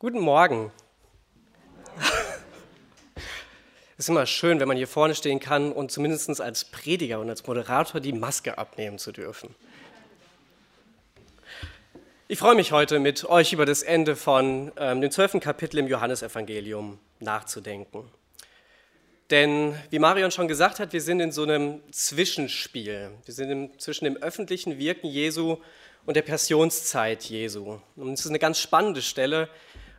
Guten 0.00 0.20
Morgen. 0.20 0.70
Es 3.96 4.04
ist 4.04 4.08
immer 4.08 4.26
schön, 4.26 4.60
wenn 4.60 4.68
man 4.68 4.76
hier 4.76 4.86
vorne 4.86 5.16
stehen 5.16 5.40
kann 5.40 5.72
und 5.72 5.90
zumindest 5.90 6.40
als 6.40 6.66
Prediger 6.66 7.18
und 7.18 7.28
als 7.28 7.44
Moderator 7.44 8.00
die 8.00 8.12
Maske 8.12 8.58
abnehmen 8.58 8.98
zu 9.00 9.10
dürfen. 9.10 9.56
Ich 12.28 12.38
freue 12.38 12.54
mich 12.54 12.70
heute 12.70 13.00
mit 13.00 13.24
euch 13.24 13.52
über 13.52 13.66
das 13.66 13.82
Ende 13.82 14.14
von 14.14 14.70
ähm, 14.76 15.00
dem 15.00 15.10
zwölften 15.10 15.40
Kapitel 15.40 15.78
im 15.78 15.88
Johannesevangelium 15.88 17.00
nachzudenken. 17.18 18.08
Denn 19.30 19.74
wie 19.90 19.98
Marion 19.98 20.30
schon 20.30 20.46
gesagt 20.46 20.78
hat, 20.78 20.92
wir 20.92 21.02
sind 21.02 21.18
in 21.18 21.32
so 21.32 21.42
einem 21.42 21.82
Zwischenspiel. 21.90 23.10
Wir 23.24 23.34
sind 23.34 23.50
im, 23.50 23.78
zwischen 23.80 24.04
dem 24.04 24.16
öffentlichen 24.18 24.78
Wirken 24.78 25.08
Jesu 25.08 25.56
und 26.06 26.14
der 26.14 26.22
Passionszeit 26.22 27.24
Jesu. 27.24 27.80
Und 27.96 28.12
es 28.12 28.20
ist 28.20 28.28
eine 28.28 28.38
ganz 28.38 28.60
spannende 28.60 29.02
Stelle, 29.02 29.48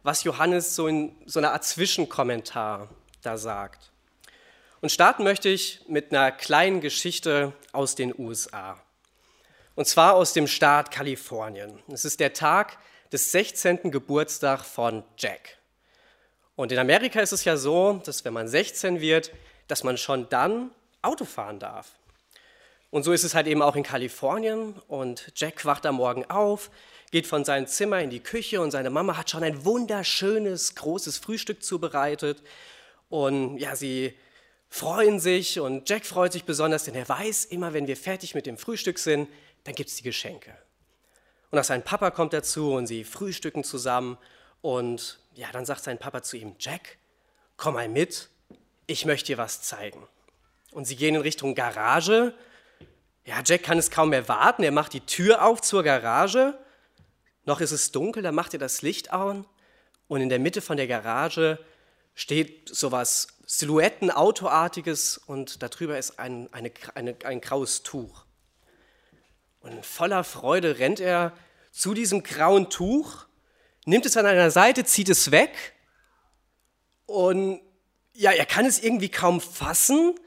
was 0.03 0.23
Johannes 0.23 0.75
so 0.75 0.87
in 0.87 1.15
so 1.25 1.39
einer 1.39 1.51
Art 1.51 1.63
Zwischenkommentar 1.63 2.89
da 3.21 3.37
sagt. 3.37 3.91
Und 4.81 4.91
starten 4.91 5.23
möchte 5.23 5.49
ich 5.49 5.81
mit 5.87 6.11
einer 6.11 6.31
kleinen 6.31 6.79
Geschichte 6.81 7.53
aus 7.73 7.95
den 7.95 8.17
USA. 8.17 8.81
Und 9.75 9.85
zwar 9.85 10.15
aus 10.15 10.33
dem 10.33 10.47
Staat 10.47 10.91
Kalifornien. 10.91 11.79
Es 11.91 12.05
ist 12.05 12.19
der 12.19 12.33
Tag 12.33 12.77
des 13.11 13.31
16. 13.31 13.91
Geburtstags 13.91 14.67
von 14.67 15.03
Jack. 15.17 15.57
Und 16.55 16.71
in 16.71 16.79
Amerika 16.79 17.19
ist 17.21 17.31
es 17.31 17.45
ja 17.45 17.57
so, 17.57 18.01
dass 18.05 18.25
wenn 18.25 18.33
man 18.33 18.47
16 18.47 18.99
wird, 18.99 19.31
dass 19.67 19.83
man 19.83 19.97
schon 19.97 20.29
dann 20.29 20.71
Auto 21.01 21.25
fahren 21.25 21.59
darf. 21.59 21.91
Und 22.91 23.03
so 23.03 23.11
ist 23.11 23.23
es 23.23 23.35
halt 23.35 23.47
eben 23.47 23.61
auch 23.61 23.75
in 23.75 23.83
Kalifornien. 23.83 24.73
Und 24.87 25.31
Jack 25.35 25.65
wacht 25.65 25.85
am 25.85 25.95
Morgen 25.95 26.25
auf, 26.25 26.71
geht 27.11 27.27
von 27.27 27.43
seinem 27.43 27.67
Zimmer 27.67 28.01
in 28.01 28.09
die 28.09 28.19
Küche 28.19 28.61
und 28.61 28.71
seine 28.71 28.89
Mama 28.89 29.17
hat 29.17 29.29
schon 29.29 29.43
ein 29.43 29.65
wunderschönes, 29.65 30.75
großes 30.75 31.17
Frühstück 31.17 31.63
zubereitet. 31.63 32.43
Und 33.09 33.57
ja, 33.57 33.75
sie 33.75 34.13
freuen 34.69 35.19
sich 35.19 35.59
und 35.59 35.89
Jack 35.89 36.05
freut 36.05 36.33
sich 36.33 36.43
besonders, 36.43 36.83
denn 36.83 36.95
er 36.95 37.09
weiß, 37.09 37.45
immer 37.45 37.73
wenn 37.73 37.87
wir 37.87 37.97
fertig 37.97 38.35
mit 38.35 38.45
dem 38.45 38.57
Frühstück 38.57 38.99
sind, 38.99 39.27
dann 39.63 39.75
gibt 39.75 39.89
es 39.89 39.95
die 39.95 40.03
Geschenke. 40.03 40.55
Und 41.51 41.57
auch 41.57 41.63
sein 41.63 41.83
Papa 41.83 42.11
kommt 42.11 42.33
dazu 42.33 42.73
und 42.73 42.85
sie 42.85 43.03
frühstücken 43.03 43.63
zusammen. 43.63 44.17
Und 44.61 45.19
ja, 45.33 45.51
dann 45.51 45.65
sagt 45.65 45.83
sein 45.83 45.97
Papa 45.97 46.21
zu 46.21 46.37
ihm, 46.37 46.55
Jack, 46.59 46.97
komm 47.57 47.73
mal 47.73 47.89
mit, 47.89 48.29
ich 48.85 49.05
möchte 49.05 49.27
dir 49.27 49.37
was 49.39 49.63
zeigen. 49.63 50.07
Und 50.71 50.85
sie 50.85 50.95
gehen 50.95 51.15
in 51.15 51.21
Richtung 51.21 51.55
Garage. 51.55 52.35
Ja, 53.25 53.41
Jack 53.43 53.63
kann 53.63 53.79
es 53.79 53.89
kaum 53.89 54.09
mehr 54.09 54.27
warten. 54.27 54.61
Er 54.61 54.71
macht 54.71 54.93
die 54.93 55.01
Tür 55.01 55.43
auf 55.43 55.61
zur 55.61 55.81
Garage 55.81 56.55
noch 57.49 57.61
ist 57.61 57.71
es 57.71 57.91
dunkel, 57.91 58.23
da 58.23 58.31
macht 58.31 58.53
er 58.53 58.59
das 58.59 58.81
Licht 58.81 59.11
an 59.11 59.45
und 60.07 60.21
in 60.21 60.29
der 60.29 60.39
Mitte 60.39 60.61
von 60.61 60.77
der 60.77 60.87
Garage 60.87 61.59
steht 62.13 62.69
sowas 62.69 63.27
Silhouettenautoartiges 63.45 65.17
und 65.17 65.63
darüber 65.63 65.97
ist 65.97 66.19
ein, 66.19 66.47
eine, 66.53 66.71
eine, 66.93 67.15
ein 67.25 67.41
graues 67.41 67.81
Tuch. 67.81 68.25
Und 69.61 69.83
voller 69.83 70.23
Freude 70.23 70.77
rennt 70.77 70.99
er 70.99 71.35
zu 71.71 71.93
diesem 71.93 72.21
grauen 72.21 72.69
Tuch, 72.69 73.25
nimmt 73.85 74.05
es 74.05 74.15
an 74.15 74.27
einer 74.27 74.51
Seite, 74.51 74.85
zieht 74.85 75.09
es 75.09 75.31
weg 75.31 75.73
und 77.07 77.61
ja, 78.13 78.31
er 78.31 78.45
kann 78.45 78.65
es 78.65 78.79
irgendwie 78.79 79.09
kaum 79.09 79.41
fassen. 79.41 80.19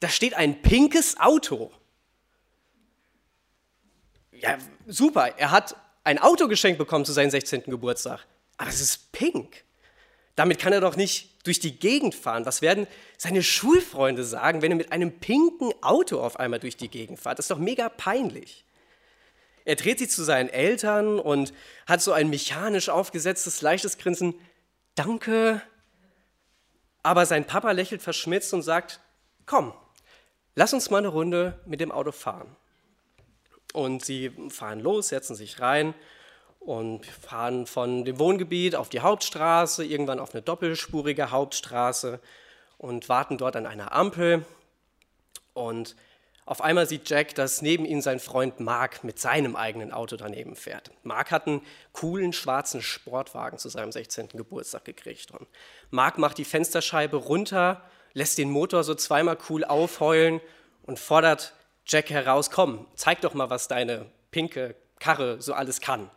Da 0.00 0.08
steht 0.08 0.34
ein 0.34 0.60
pinkes 0.60 1.20
Auto. 1.20 1.70
Ja, 4.32 4.58
super. 4.86 5.38
Er 5.38 5.50
hat 5.52 5.76
ein 6.06 6.20
Auto 6.20 6.46
geschenkt 6.46 6.78
bekommen 6.78 7.04
zu 7.04 7.12
seinem 7.12 7.30
16. 7.30 7.64
Geburtstag. 7.64 8.24
Aber 8.58 8.70
es 8.70 8.80
ist 8.80 9.10
pink. 9.10 9.64
Damit 10.36 10.60
kann 10.60 10.72
er 10.72 10.80
doch 10.80 10.94
nicht 10.94 11.44
durch 11.44 11.58
die 11.58 11.76
Gegend 11.80 12.14
fahren. 12.14 12.46
Was 12.46 12.62
werden 12.62 12.86
seine 13.18 13.42
Schulfreunde 13.42 14.22
sagen, 14.22 14.62
wenn 14.62 14.70
er 14.70 14.76
mit 14.76 14.92
einem 14.92 15.18
pinken 15.18 15.72
Auto 15.82 16.20
auf 16.20 16.38
einmal 16.38 16.60
durch 16.60 16.76
die 16.76 16.88
Gegend 16.88 17.18
fährt? 17.18 17.40
Das 17.40 17.46
ist 17.46 17.50
doch 17.50 17.58
mega 17.58 17.88
peinlich. 17.88 18.64
Er 19.64 19.74
dreht 19.74 19.98
sich 19.98 20.10
zu 20.10 20.22
seinen 20.22 20.48
Eltern 20.48 21.18
und 21.18 21.52
hat 21.88 22.00
so 22.00 22.12
ein 22.12 22.30
mechanisch 22.30 22.88
aufgesetztes, 22.88 23.60
leichtes 23.60 23.98
Grinsen. 23.98 24.34
Danke. 24.94 25.60
Aber 27.02 27.26
sein 27.26 27.46
Papa 27.46 27.72
lächelt 27.72 28.00
verschmitzt 28.00 28.54
und 28.54 28.62
sagt, 28.62 29.00
komm, 29.44 29.72
lass 30.54 30.72
uns 30.72 30.88
mal 30.88 30.98
eine 30.98 31.08
Runde 31.08 31.60
mit 31.66 31.80
dem 31.80 31.90
Auto 31.90 32.12
fahren. 32.12 32.54
Und 33.76 34.02
sie 34.02 34.32
fahren 34.48 34.80
los, 34.80 35.08
setzen 35.08 35.34
sich 35.34 35.60
rein 35.60 35.92
und 36.60 37.04
fahren 37.04 37.66
von 37.66 38.06
dem 38.06 38.18
Wohngebiet 38.18 38.74
auf 38.74 38.88
die 38.88 39.00
Hauptstraße, 39.00 39.84
irgendwann 39.84 40.18
auf 40.18 40.32
eine 40.32 40.40
doppelspurige 40.40 41.30
Hauptstraße 41.30 42.18
und 42.78 43.10
warten 43.10 43.36
dort 43.36 43.54
an 43.54 43.66
einer 43.66 43.92
Ampel. 43.92 44.46
Und 45.52 45.94
auf 46.46 46.62
einmal 46.62 46.88
sieht 46.88 47.10
Jack, 47.10 47.34
dass 47.34 47.60
neben 47.60 47.84
ihm 47.84 48.00
sein 48.00 48.18
Freund 48.18 48.60
Mark 48.60 49.04
mit 49.04 49.18
seinem 49.18 49.56
eigenen 49.56 49.92
Auto 49.92 50.16
daneben 50.16 50.56
fährt. 50.56 50.90
Mark 51.02 51.30
hat 51.30 51.46
einen 51.46 51.60
coolen 51.92 52.32
schwarzen 52.32 52.80
Sportwagen 52.80 53.58
zu 53.58 53.68
seinem 53.68 53.92
16. 53.92 54.28
Geburtstag 54.28 54.86
gekriegt. 54.86 55.32
Und 55.32 55.46
Mark 55.90 56.16
macht 56.16 56.38
die 56.38 56.46
Fensterscheibe 56.46 57.18
runter, 57.18 57.82
lässt 58.14 58.38
den 58.38 58.48
Motor 58.48 58.84
so 58.84 58.94
zweimal 58.94 59.36
cool 59.50 59.64
aufheulen 59.64 60.40
und 60.84 60.98
fordert 60.98 61.52
Jack 61.86 62.10
heraus, 62.10 62.50
komm, 62.50 62.86
zeig 62.96 63.20
doch 63.20 63.34
mal, 63.34 63.48
was 63.48 63.68
deine 63.68 64.06
pinke 64.30 64.74
Karre 64.98 65.40
so 65.40 65.54
alles 65.54 65.80
kann. 65.80 66.10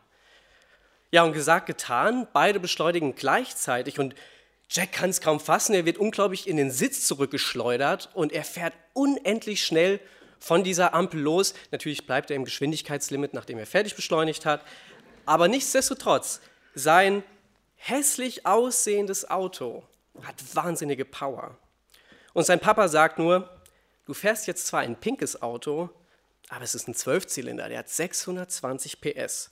Ja, 1.11 1.23
und 1.23 1.33
gesagt, 1.33 1.67
getan, 1.67 2.27
beide 2.33 2.59
beschleunigen 2.59 3.15
gleichzeitig 3.15 3.99
und 3.99 4.15
Jack 4.69 4.91
kann 4.91 5.09
es 5.09 5.21
kaum 5.21 5.39
fassen, 5.39 5.73
er 5.73 5.85
wird 5.85 5.97
unglaublich 5.97 6.47
in 6.47 6.57
den 6.57 6.69
Sitz 6.69 7.07
zurückgeschleudert 7.07 8.09
und 8.13 8.31
er 8.31 8.43
fährt 8.43 8.73
unendlich 8.93 9.63
schnell 9.63 9.99
von 10.39 10.63
dieser 10.63 10.93
Ampel 10.93 11.19
los. 11.19 11.53
Natürlich 11.71 12.05
bleibt 12.05 12.29
er 12.29 12.35
im 12.35 12.45
Geschwindigkeitslimit, 12.45 13.33
nachdem 13.33 13.57
er 13.57 13.65
fertig 13.65 13.95
beschleunigt 13.95 14.45
hat, 14.45 14.63
aber 15.25 15.47
nichtsdestotrotz, 15.47 16.41
sein 16.73 17.23
hässlich 17.75 18.45
aussehendes 18.45 19.29
Auto 19.29 19.83
hat 20.23 20.35
wahnsinnige 20.53 21.05
Power. 21.05 21.57
Und 22.33 22.45
sein 22.45 22.59
Papa 22.59 22.87
sagt 22.87 23.19
nur, 23.19 23.49
du 24.09 24.15
fährst 24.15 24.47
jetzt 24.47 24.65
zwar 24.65 24.79
ein 24.79 24.99
pinkes 24.99 25.43
Auto, 25.43 25.91
aber 26.49 26.63
es 26.63 26.73
ist 26.73 26.87
ein 26.87 26.95
Zwölfzylinder, 26.95 27.69
der 27.69 27.77
hat 27.77 27.89
620 27.89 29.01
PS. 29.01 29.51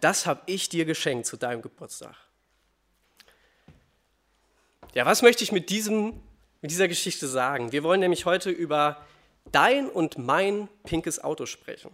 Das 0.00 0.24
habe 0.24 0.42
ich 0.46 0.68
dir 0.68 0.84
geschenkt 0.84 1.26
zu 1.26 1.36
deinem 1.36 1.60
Geburtstag. 1.60 2.14
Ja, 4.94 5.04
was 5.04 5.22
möchte 5.22 5.42
ich 5.42 5.50
mit, 5.50 5.68
diesem, 5.68 6.22
mit 6.62 6.70
dieser 6.70 6.86
Geschichte 6.86 7.26
sagen? 7.26 7.72
Wir 7.72 7.82
wollen 7.82 7.98
nämlich 7.98 8.24
heute 8.24 8.50
über 8.50 9.04
dein 9.50 9.88
und 9.88 10.16
mein 10.16 10.68
pinkes 10.84 11.18
Auto 11.18 11.44
sprechen. 11.44 11.90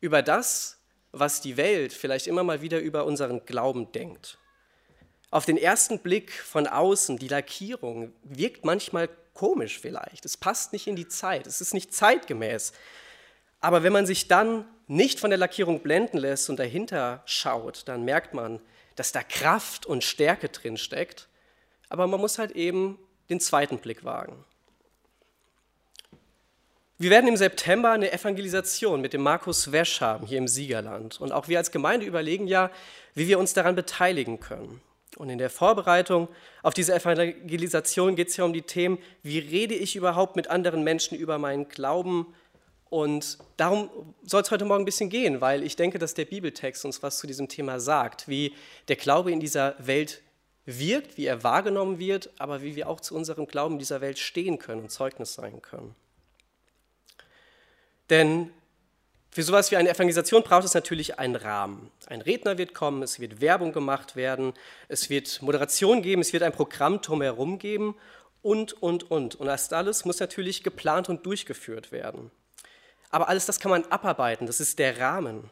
Über 0.00 0.22
das, 0.22 0.78
was 1.12 1.42
die 1.42 1.58
Welt 1.58 1.92
vielleicht 1.92 2.26
immer 2.26 2.42
mal 2.42 2.62
wieder 2.62 2.80
über 2.80 3.04
unseren 3.04 3.44
Glauben 3.44 3.92
denkt. 3.92 4.38
Auf 5.30 5.44
den 5.44 5.58
ersten 5.58 5.98
Blick 5.98 6.32
von 6.32 6.66
außen, 6.66 7.18
die 7.18 7.28
Lackierung 7.28 8.14
wirkt 8.22 8.64
manchmal 8.64 9.10
komisch 9.38 9.78
vielleicht. 9.78 10.24
Es 10.24 10.36
passt 10.36 10.72
nicht 10.72 10.88
in 10.88 10.96
die 10.96 11.06
Zeit. 11.06 11.46
Es 11.46 11.60
ist 11.60 11.72
nicht 11.72 11.94
zeitgemäß. 11.94 12.72
Aber 13.60 13.84
wenn 13.84 13.92
man 13.92 14.04
sich 14.04 14.26
dann 14.26 14.64
nicht 14.88 15.20
von 15.20 15.30
der 15.30 15.38
Lackierung 15.38 15.80
blenden 15.80 16.18
lässt 16.18 16.50
und 16.50 16.58
dahinter 16.58 17.22
schaut, 17.24 17.86
dann 17.86 18.04
merkt 18.04 18.34
man, 18.34 18.58
dass 18.96 19.12
da 19.12 19.22
Kraft 19.22 19.86
und 19.86 20.02
Stärke 20.02 20.48
drin 20.48 20.76
steckt. 20.76 21.28
Aber 21.88 22.08
man 22.08 22.20
muss 22.20 22.38
halt 22.38 22.50
eben 22.52 22.98
den 23.30 23.38
zweiten 23.38 23.78
Blick 23.78 24.04
wagen. 24.04 24.44
Wir 26.98 27.10
werden 27.10 27.28
im 27.28 27.36
September 27.36 27.92
eine 27.92 28.10
Evangelisation 28.10 29.00
mit 29.00 29.12
dem 29.12 29.22
Markus 29.22 29.70
Wesch 29.70 30.00
haben 30.00 30.26
hier 30.26 30.38
im 30.38 30.48
Siegerland. 30.48 31.20
Und 31.20 31.30
auch 31.30 31.46
wir 31.46 31.58
als 31.58 31.70
Gemeinde 31.70 32.06
überlegen 32.06 32.48
ja, 32.48 32.72
wie 33.14 33.28
wir 33.28 33.38
uns 33.38 33.54
daran 33.54 33.76
beteiligen 33.76 34.40
können. 34.40 34.80
Und 35.18 35.30
in 35.30 35.38
der 35.38 35.50
Vorbereitung 35.50 36.28
auf 36.62 36.74
diese 36.74 36.94
Evangelisation 36.94 38.14
geht 38.14 38.28
es 38.28 38.36
ja 38.36 38.44
um 38.44 38.52
die 38.52 38.62
Themen, 38.62 38.98
wie 39.24 39.40
rede 39.40 39.74
ich 39.74 39.96
überhaupt 39.96 40.36
mit 40.36 40.48
anderen 40.48 40.84
Menschen 40.84 41.18
über 41.18 41.38
meinen 41.38 41.68
Glauben? 41.68 42.32
Und 42.88 43.38
darum 43.56 44.14
soll 44.22 44.42
es 44.42 44.50
heute 44.52 44.64
Morgen 44.64 44.82
ein 44.82 44.86
bisschen 44.86 45.10
gehen, 45.10 45.40
weil 45.40 45.64
ich 45.64 45.74
denke, 45.74 45.98
dass 45.98 46.14
der 46.14 46.24
Bibeltext 46.24 46.84
uns 46.84 47.02
was 47.02 47.18
zu 47.18 47.26
diesem 47.26 47.48
Thema 47.48 47.80
sagt, 47.80 48.28
wie 48.28 48.54
der 48.86 48.94
Glaube 48.94 49.32
in 49.32 49.40
dieser 49.40 49.74
Welt 49.78 50.22
wirkt, 50.66 51.16
wie 51.16 51.26
er 51.26 51.42
wahrgenommen 51.42 51.98
wird, 51.98 52.30
aber 52.38 52.62
wie 52.62 52.76
wir 52.76 52.88
auch 52.88 53.00
zu 53.00 53.16
unserem 53.16 53.46
Glauben 53.46 53.74
in 53.74 53.78
dieser 53.80 54.00
Welt 54.00 54.20
stehen 54.20 54.60
können 54.60 54.82
und 54.82 54.90
Zeugnis 54.90 55.34
sein 55.34 55.60
können. 55.62 55.96
Denn 58.08 58.52
für 59.38 59.44
sowas 59.44 59.70
wie 59.70 59.76
eine 59.76 59.90
Evangelisation 59.90 60.42
braucht 60.42 60.64
es 60.64 60.74
natürlich 60.74 61.20
einen 61.20 61.36
Rahmen. 61.36 61.92
Ein 62.08 62.22
Redner 62.22 62.58
wird 62.58 62.74
kommen, 62.74 63.04
es 63.04 63.20
wird 63.20 63.40
Werbung 63.40 63.72
gemacht 63.72 64.16
werden, 64.16 64.52
es 64.88 65.10
wird 65.10 65.40
Moderation 65.42 66.02
geben, 66.02 66.22
es 66.22 66.32
wird 66.32 66.42
ein 66.42 66.50
Programm 66.50 67.00
drumherum 67.02 67.60
geben 67.60 67.94
und, 68.42 68.72
und, 68.82 69.12
und. 69.12 69.36
Und 69.36 69.46
das 69.46 69.72
alles 69.72 70.04
muss 70.04 70.18
natürlich 70.18 70.64
geplant 70.64 71.08
und 71.08 71.24
durchgeführt 71.24 71.92
werden. 71.92 72.32
Aber 73.10 73.28
alles 73.28 73.46
das 73.46 73.60
kann 73.60 73.70
man 73.70 73.84
abarbeiten, 73.84 74.48
das 74.48 74.58
ist 74.58 74.80
der 74.80 74.98
Rahmen. 74.98 75.48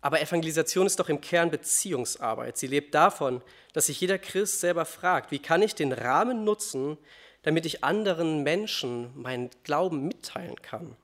Aber 0.00 0.20
Evangelisation 0.20 0.86
ist 0.86 1.00
doch 1.00 1.08
im 1.08 1.20
Kern 1.20 1.50
Beziehungsarbeit. 1.50 2.56
Sie 2.56 2.68
lebt 2.68 2.94
davon, 2.94 3.42
dass 3.72 3.86
sich 3.86 4.00
jeder 4.00 4.18
Christ 4.20 4.60
selber 4.60 4.84
fragt, 4.84 5.32
wie 5.32 5.40
kann 5.40 5.62
ich 5.62 5.74
den 5.74 5.92
Rahmen 5.92 6.44
nutzen, 6.44 6.96
damit 7.42 7.66
ich 7.66 7.82
anderen 7.82 8.44
Menschen 8.44 9.10
meinen 9.20 9.50
Glauben 9.64 10.06
mitteilen 10.06 10.62
kann. 10.62 10.96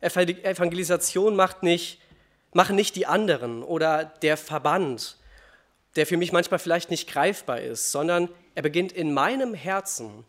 Evangelisation 0.00 1.36
macht 1.36 1.62
nicht, 1.62 2.00
machen 2.52 2.76
nicht 2.76 2.96
die 2.96 3.06
anderen 3.06 3.62
oder 3.62 4.04
der 4.04 4.36
Verband, 4.36 5.16
der 5.96 6.06
für 6.06 6.16
mich 6.16 6.32
manchmal 6.32 6.58
vielleicht 6.58 6.90
nicht 6.90 7.08
greifbar 7.08 7.60
ist, 7.60 7.90
sondern 7.92 8.28
er 8.54 8.62
beginnt 8.62 8.92
in 8.92 9.12
meinem 9.12 9.54
Herzen. 9.54 10.24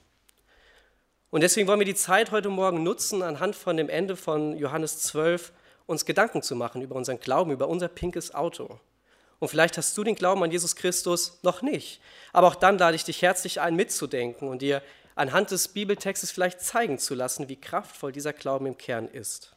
Und 1.30 1.42
deswegen 1.42 1.68
wollen 1.68 1.80
wir 1.80 1.86
die 1.86 1.96
Zeit 1.96 2.32
heute 2.32 2.50
Morgen 2.50 2.84
nutzen, 2.84 3.22
anhand 3.22 3.56
von 3.56 3.78
dem 3.78 3.88
Ende 3.88 4.16
von 4.18 4.58
Johannes 4.58 5.00
12 5.00 5.54
uns 5.86 6.06
Gedanken 6.06 6.42
zu 6.42 6.56
machen 6.56 6.82
über 6.82 6.96
unseren 6.96 7.20
Glauben, 7.20 7.52
über 7.52 7.68
unser 7.68 7.88
pinkes 7.88 8.34
Auto. 8.34 8.80
Und 9.40 9.48
vielleicht 9.48 9.78
hast 9.78 9.98
du 9.98 10.04
den 10.04 10.16
Glauben 10.16 10.44
an 10.44 10.52
Jesus 10.52 10.76
Christus 10.76 11.40
noch 11.42 11.62
nicht. 11.62 12.02
Aber 12.32 12.48
auch 12.48 12.56
dann 12.56 12.78
lade 12.78 12.96
ich 12.96 13.06
dich 13.06 13.22
herzlich 13.22 13.60
ein, 13.60 13.76
mitzudenken 13.76 14.48
und 14.48 14.62
dir 14.62 14.84
anhand 15.16 15.52
des 15.52 15.70
Bibeltextes 15.70 16.32
vielleicht 16.32 16.62
zeigen 16.62 17.00
zu 17.00 17.16
lassen, 17.16 17.50
wie 17.50 17.60
kraftvoll 17.60 18.12
dieser 18.12 18.34
Glauben 18.34 18.66
im 18.66 18.78
Kern 18.78 19.08
ist. 19.08 19.56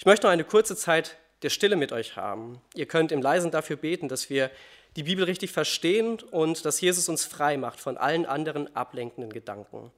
Ich 0.00 0.06
möchte 0.06 0.26
noch 0.26 0.32
eine 0.32 0.44
kurze 0.44 0.76
Zeit 0.76 1.18
der 1.42 1.50
Stille 1.50 1.76
mit 1.76 1.92
euch 1.92 2.16
haben. 2.16 2.62
Ihr 2.74 2.86
könnt 2.86 3.12
im 3.12 3.20
Leisen 3.20 3.50
dafür 3.50 3.76
beten, 3.76 4.08
dass 4.08 4.30
wir 4.30 4.50
die 4.96 5.02
Bibel 5.02 5.26
richtig 5.26 5.52
verstehen 5.52 6.18
und 6.30 6.64
dass 6.64 6.80
Jesus 6.80 7.10
uns 7.10 7.26
frei 7.26 7.58
macht 7.58 7.78
von 7.78 7.98
allen 7.98 8.24
anderen 8.24 8.74
ablenkenden 8.74 9.30
Gedanken. 9.30 9.92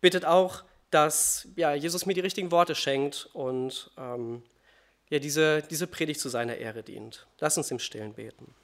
Bittet 0.00 0.24
auch, 0.24 0.64
dass 0.90 1.48
ja, 1.54 1.74
Jesus 1.74 2.06
mir 2.06 2.14
die 2.14 2.20
richtigen 2.20 2.50
Worte 2.50 2.74
schenkt 2.74 3.28
und 3.34 3.90
ähm, 3.98 4.42
ja, 5.10 5.18
diese, 5.18 5.60
diese 5.60 5.86
Predigt 5.86 6.20
zu 6.20 6.30
seiner 6.30 6.56
Ehre 6.56 6.82
dient. 6.82 7.26
Lass 7.38 7.58
uns 7.58 7.70
im 7.70 7.78
Stillen 7.78 8.14
beten. 8.14 8.54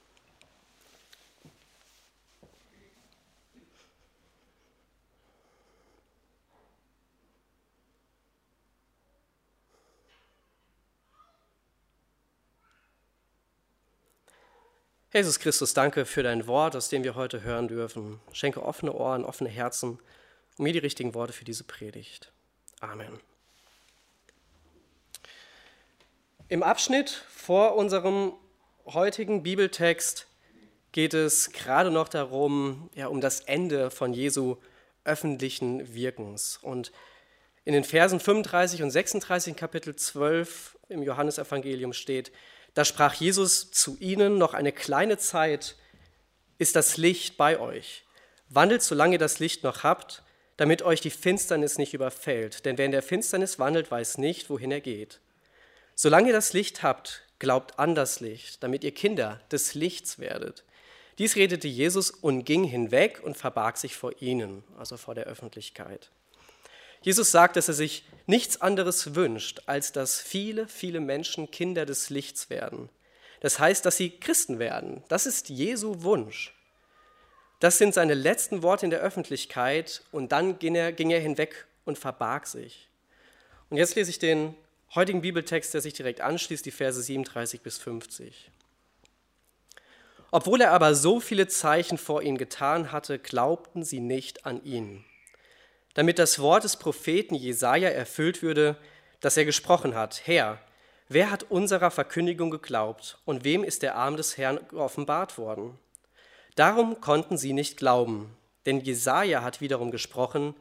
Jesus 15.11 15.39
Christus, 15.39 15.73
danke 15.73 16.05
für 16.05 16.21
dein 16.21 16.45
Wort, 16.45 16.75
aus 16.75 16.89
dem 16.89 17.03
wir 17.03 17.15
heute 17.15 17.41
hören 17.41 17.67
dürfen. 17.67 18.19
Schenke 18.31 18.61
offene 18.61 18.93
Ohren, 18.93 19.25
offene 19.25 19.49
Herzen 19.49 19.97
und 20.57 20.63
mir 20.63 20.71
die 20.71 20.79
richtigen 20.79 21.15
Worte 21.15 21.33
für 21.33 21.45
diese 21.45 21.63
Predigt. 21.63 22.31
Amen. 22.79 23.19
Im 26.47 26.61
Abschnitt 26.61 27.23
vor 27.29 27.75
unserem 27.75 28.33
heutigen 28.85 29.41
Bibeltext 29.41 30.27
geht 30.91 31.15
es 31.15 31.53
gerade 31.53 31.89
noch 31.89 32.07
darum, 32.07 32.91
ja, 32.93 33.07
um 33.07 33.19
das 33.19 33.41
Ende 33.41 33.89
von 33.89 34.13
Jesu 34.13 34.57
öffentlichen 35.05 35.91
Wirkens. 35.95 36.59
Und 36.61 36.91
in 37.65 37.73
den 37.73 37.83
Versen 37.83 38.19
35 38.19 38.83
und 38.83 38.91
36 38.91 39.53
in 39.53 39.55
Kapitel 39.55 39.95
12 39.95 40.77
im 40.89 41.01
Johannesevangelium 41.01 41.93
steht, 41.93 42.31
da 42.73 42.85
sprach 42.85 43.13
Jesus 43.13 43.71
zu 43.71 43.97
ihnen, 43.99 44.37
noch 44.37 44.53
eine 44.53 44.71
kleine 44.71 45.17
Zeit 45.17 45.75
ist 46.57 46.75
das 46.75 46.97
Licht 46.97 47.37
bei 47.37 47.59
euch. 47.59 48.03
Wandelt, 48.49 48.81
solange 48.81 49.15
ihr 49.15 49.19
das 49.19 49.39
Licht 49.39 49.63
noch 49.63 49.83
habt, 49.83 50.23
damit 50.57 50.81
euch 50.81 50.99
die 50.99 51.09
Finsternis 51.09 51.77
nicht 51.77 51.93
überfällt. 51.93 52.65
Denn 52.65 52.77
wer 52.77 52.85
in 52.85 52.91
der 52.91 53.01
Finsternis 53.01 53.59
wandelt, 53.59 53.89
weiß 53.89 54.17
nicht, 54.17 54.49
wohin 54.49 54.71
er 54.71 54.81
geht. 54.81 55.19
Solange 55.95 56.27
ihr 56.27 56.33
das 56.33 56.53
Licht 56.53 56.83
habt, 56.83 57.23
glaubt 57.39 57.79
an 57.79 57.95
das 57.95 58.19
Licht, 58.19 58.61
damit 58.63 58.83
ihr 58.83 58.93
Kinder 58.93 59.39
des 59.51 59.73
Lichts 59.73 60.19
werdet. 60.19 60.63
Dies 61.17 61.35
redete 61.35 61.67
Jesus 61.67 62.11
und 62.11 62.45
ging 62.45 62.63
hinweg 62.63 63.21
und 63.23 63.37
verbarg 63.37 63.77
sich 63.77 63.95
vor 63.95 64.21
ihnen, 64.21 64.63
also 64.77 64.97
vor 64.97 65.15
der 65.15 65.25
Öffentlichkeit. 65.25 66.09
Jesus 67.01 67.31
sagt, 67.31 67.55
dass 67.55 67.67
er 67.67 67.73
sich 67.73 68.03
nichts 68.27 68.61
anderes 68.61 69.15
wünscht, 69.15 69.61
als 69.65 69.91
dass 69.91 70.21
viele, 70.21 70.67
viele 70.67 70.99
Menschen 70.99 71.49
Kinder 71.49 71.85
des 71.85 72.09
Lichts 72.09 72.49
werden. 72.49 72.89
Das 73.39 73.57
heißt, 73.57 73.85
dass 73.85 73.97
sie 73.97 74.11
Christen 74.11 74.59
werden. 74.59 75.03
Das 75.07 75.25
ist 75.25 75.49
Jesu 75.49 76.03
Wunsch. 76.03 76.53
Das 77.59 77.77
sind 77.77 77.93
seine 77.93 78.13
letzten 78.13 78.61
Worte 78.61 78.85
in 78.85 78.91
der 78.91 78.99
Öffentlichkeit 78.99 80.03
und 80.11 80.31
dann 80.31 80.59
ging 80.59 80.75
er, 80.75 80.91
ging 80.91 81.09
er 81.09 81.19
hinweg 81.19 81.65
und 81.85 81.97
verbarg 81.97 82.47
sich. 82.47 82.87
Und 83.69 83.77
jetzt 83.77 83.95
lese 83.95 84.11
ich 84.11 84.19
den 84.19 84.55
heutigen 84.95 85.21
Bibeltext, 85.21 85.73
der 85.73 85.81
sich 85.81 85.93
direkt 85.93 86.21
anschließt, 86.21 86.65
die 86.65 86.71
Verse 86.71 87.01
37 87.01 87.61
bis 87.61 87.77
50. 87.77 88.51
Obwohl 90.31 90.61
er 90.61 90.71
aber 90.71 90.93
so 90.95 91.19
viele 91.19 91.47
Zeichen 91.47 91.97
vor 91.97 92.21
ihnen 92.21 92.37
getan 92.37 92.91
hatte, 92.91 93.17
glaubten 93.19 93.83
sie 93.83 93.99
nicht 93.99 94.45
an 94.45 94.63
ihn 94.63 95.03
damit 95.99 96.17
das 96.17 96.39
Wort 96.39 96.63
des 96.63 96.77
Propheten 96.77 97.35
Jesaja 97.35 97.89
erfüllt 97.89 98.41
würde, 98.41 98.77
das 99.19 99.35
er 99.35 99.43
gesprochen 99.43 99.95
hat: 99.95 100.21
Herr, 100.23 100.57
wer 101.09 101.29
hat 101.29 101.43
unserer 101.51 101.91
Verkündigung 101.91 102.51
geglaubt 102.51 103.17
und 103.25 103.43
wem 103.43 103.65
ist 103.65 103.81
der 103.81 103.95
Arm 103.97 104.15
des 104.15 104.37
Herrn 104.37 104.59
offenbart 104.73 105.37
worden? 105.37 105.77
Darum 106.55 107.01
konnten 107.01 107.37
sie 107.37 107.51
nicht 107.51 107.75
glauben, 107.75 108.33
denn 108.65 108.79
Jesaja 108.79 109.43
hat 109.43 109.59
wiederum 109.59 109.91
gesprochen: 109.91 110.55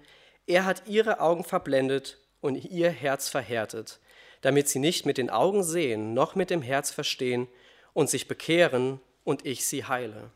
Er 0.49 0.65
hat 0.65 0.89
ihre 0.89 1.21
Augen 1.21 1.45
verblendet 1.45 2.19
und 2.41 2.57
ihr 2.57 2.91
Herz 2.91 3.29
verhärtet, 3.29 4.01
damit 4.41 4.69
sie 4.69 4.81
nicht 4.81 5.07
mit 5.07 5.19
den 5.19 5.31
Augen 5.31 5.63
sehen, 5.63 6.15
noch 6.15 6.35
mit 6.35 6.51
dem 6.51 6.63
Herz 6.63 6.91
verstehen 6.91 7.47
und 7.93 8.11
sich 8.11 8.27
bekehren 8.27 9.01
und 9.23 9.47
ich 9.47 9.65
sie 9.65 9.85
heile. 9.85 10.33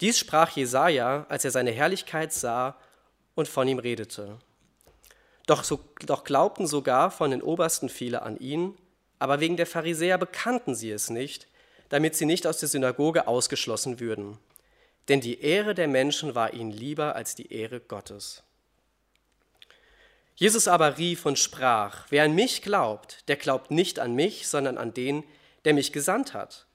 Dies 0.00 0.18
sprach 0.18 0.50
Jesaja, 0.50 1.26
als 1.28 1.44
er 1.44 1.52
seine 1.52 1.70
Herrlichkeit 1.70 2.32
sah 2.32 2.76
und 3.34 3.48
von 3.48 3.68
ihm 3.68 3.78
redete. 3.78 4.38
Doch, 5.46 5.64
so, 5.64 5.80
doch 6.06 6.24
glaubten 6.24 6.66
sogar 6.66 7.10
von 7.10 7.30
den 7.30 7.42
Obersten 7.42 7.88
viele 7.88 8.22
an 8.22 8.38
ihn, 8.38 8.76
aber 9.18 9.40
wegen 9.40 9.56
der 9.56 9.66
Pharisäer 9.66 10.18
bekannten 10.18 10.74
sie 10.74 10.90
es 10.90 11.10
nicht, 11.10 11.46
damit 11.88 12.16
sie 12.16 12.26
nicht 12.26 12.46
aus 12.46 12.58
der 12.58 12.68
Synagoge 12.68 13.26
ausgeschlossen 13.26 14.00
würden. 14.00 14.38
Denn 15.08 15.20
die 15.20 15.40
Ehre 15.40 15.74
der 15.74 15.88
Menschen 15.88 16.34
war 16.34 16.54
ihnen 16.54 16.70
lieber 16.70 17.14
als 17.14 17.34
die 17.34 17.52
Ehre 17.52 17.80
Gottes. 17.80 18.42
Jesus 20.36 20.66
aber 20.66 20.98
rief 20.98 21.26
und 21.26 21.38
sprach, 21.38 22.06
wer 22.10 22.24
an 22.24 22.34
mich 22.34 22.62
glaubt, 22.62 23.28
der 23.28 23.36
glaubt 23.36 23.70
nicht 23.70 23.98
an 23.98 24.14
mich, 24.14 24.48
sondern 24.48 24.78
an 24.78 24.92
den, 24.92 25.22
der 25.64 25.74
mich 25.74 25.92
gesandt 25.92 26.34
hat. 26.34 26.66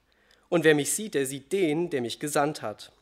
Und 0.48 0.64
wer 0.64 0.74
mich 0.74 0.92
sieht, 0.92 1.14
der 1.14 1.26
sieht 1.26 1.52
den, 1.52 1.90
der 1.90 2.00
mich 2.00 2.20
gesandt 2.20 2.62
hat. 2.62 2.92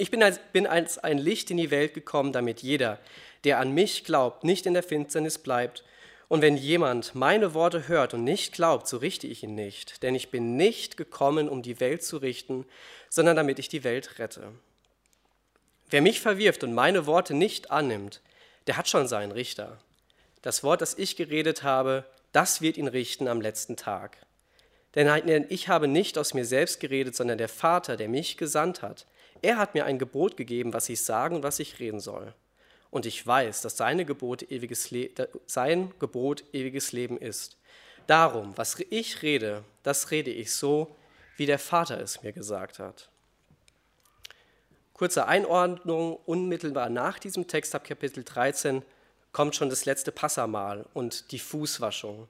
Ich 0.00 0.10
bin 0.10 0.22
als, 0.22 0.40
bin 0.54 0.66
als 0.66 0.96
ein 0.96 1.18
Licht 1.18 1.50
in 1.50 1.58
die 1.58 1.70
Welt 1.70 1.92
gekommen, 1.92 2.32
damit 2.32 2.62
jeder, 2.62 2.98
der 3.44 3.58
an 3.58 3.74
mich 3.74 4.02
glaubt, 4.02 4.44
nicht 4.44 4.64
in 4.64 4.72
der 4.72 4.82
Finsternis 4.82 5.36
bleibt. 5.36 5.84
Und 6.26 6.40
wenn 6.40 6.56
jemand 6.56 7.14
meine 7.14 7.52
Worte 7.52 7.86
hört 7.86 8.14
und 8.14 8.24
nicht 8.24 8.54
glaubt, 8.54 8.88
so 8.88 8.96
richte 8.96 9.26
ich 9.26 9.42
ihn 9.42 9.54
nicht. 9.54 10.02
Denn 10.02 10.14
ich 10.14 10.30
bin 10.30 10.56
nicht 10.56 10.96
gekommen, 10.96 11.50
um 11.50 11.60
die 11.60 11.80
Welt 11.80 12.02
zu 12.02 12.16
richten, 12.16 12.64
sondern 13.10 13.36
damit 13.36 13.58
ich 13.58 13.68
die 13.68 13.84
Welt 13.84 14.18
rette. 14.18 14.52
Wer 15.90 16.00
mich 16.00 16.22
verwirft 16.22 16.64
und 16.64 16.72
meine 16.72 17.04
Worte 17.04 17.34
nicht 17.34 17.70
annimmt, 17.70 18.22
der 18.68 18.78
hat 18.78 18.88
schon 18.88 19.06
seinen 19.06 19.32
Richter. 19.32 19.76
Das 20.40 20.64
Wort, 20.64 20.80
das 20.80 20.94
ich 20.94 21.16
geredet 21.16 21.62
habe, 21.62 22.06
das 22.32 22.62
wird 22.62 22.78
ihn 22.78 22.88
richten 22.88 23.28
am 23.28 23.42
letzten 23.42 23.76
Tag. 23.76 24.16
Denn 24.94 25.44
ich 25.50 25.68
habe 25.68 25.88
nicht 25.88 26.16
aus 26.16 26.32
mir 26.32 26.46
selbst 26.46 26.80
geredet, 26.80 27.14
sondern 27.14 27.36
der 27.36 27.50
Vater, 27.50 27.98
der 27.98 28.08
mich 28.08 28.38
gesandt 28.38 28.80
hat, 28.80 29.04
er 29.42 29.58
hat 29.58 29.74
mir 29.74 29.84
ein 29.84 29.98
Gebot 29.98 30.36
gegeben, 30.36 30.72
was 30.72 30.88
ich 30.88 31.02
sagen 31.02 31.36
und 31.36 31.42
was 31.42 31.58
ich 31.58 31.78
reden 31.78 32.00
soll. 32.00 32.34
Und 32.90 33.06
ich 33.06 33.24
weiß, 33.24 33.62
dass 33.62 33.76
seine 33.76 34.04
Gebot 34.04 34.50
ewiges 34.50 34.92
sein 35.46 35.92
Gebot 35.98 36.44
ewiges 36.52 36.92
Leben 36.92 37.18
ist. 37.18 37.56
Darum, 38.06 38.56
was 38.56 38.78
ich 38.90 39.22
rede, 39.22 39.62
das 39.82 40.10
rede 40.10 40.30
ich 40.30 40.52
so, 40.52 40.96
wie 41.36 41.46
der 41.46 41.58
Vater 41.58 42.00
es 42.00 42.22
mir 42.22 42.32
gesagt 42.32 42.78
hat. 42.78 43.08
Kurze 44.94 45.26
Einordnung, 45.26 46.16
unmittelbar 46.26 46.90
nach 46.90 47.18
diesem 47.18 47.46
Text 47.46 47.74
ab 47.74 47.84
Kapitel 47.84 48.24
13 48.24 48.82
kommt 49.32 49.56
schon 49.56 49.70
das 49.70 49.84
letzte 49.84 50.12
Passamal 50.12 50.84
und 50.92 51.30
die 51.32 51.38
Fußwaschung. 51.38 52.28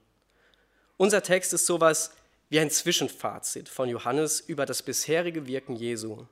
Unser 0.97 1.23
Text 1.23 1.51
ist 1.51 1.65
sowas 1.65 2.11
wie 2.49 2.59
ein 2.59 2.69
Zwischenfazit 2.69 3.67
von 3.67 3.89
Johannes 3.89 4.39
über 4.39 4.65
das 4.65 4.83
bisherige 4.83 5.47
Wirken 5.47 5.75
Jesu. 5.75 6.25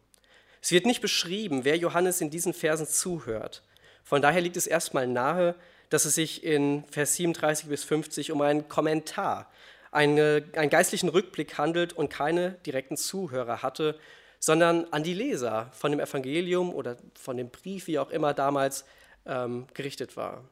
Es 0.62 0.72
wird 0.72 0.86
nicht 0.86 1.01
beschrieben, 1.01 1.63
wer 1.63 1.78
Johannes 1.78 2.22
in 2.22 2.30
diesen 2.30 2.54
Versen 2.54 2.88
zuhört. 2.88 3.63
Von 4.04 4.22
daher 4.22 4.42
liegt 4.42 4.58
es 4.58 4.68
erstmal 4.68 5.08
nahe, 5.08 5.56
dass 5.89 6.06
es 6.06 6.16
sich 6.16 6.44
in 6.44 6.84
Vers 6.92 7.16
37 7.16 7.68
bis 7.68 7.84
50 7.84 8.32
um 8.32 8.42
einen 8.42 8.68
Kommentar, 8.68 9.51
eine, 9.92 10.44
einen 10.56 10.70
geistlichen 10.70 11.10
Rückblick 11.10 11.58
handelt 11.58 11.94
und 11.94 12.10
keine 12.10 12.51
direkten 12.66 12.98
Zuhörer 12.98 13.62
hatte, 13.63 14.00
sondern 14.39 14.86
an 14.92 15.04
die 15.04 15.13
Leser 15.13 15.70
von 15.74 15.92
dem 15.92 16.00
Evangelium 16.00 16.74
oder 16.74 16.98
von 17.13 17.38
dem 17.38 17.50
Brief, 17.50 17.88
wie 17.88 18.00
auch 18.00 18.10
immer 18.10 18.34
damals 18.34 18.86
ähm, 19.25 19.68
gerichtet 19.74 20.16
war. 20.16 20.44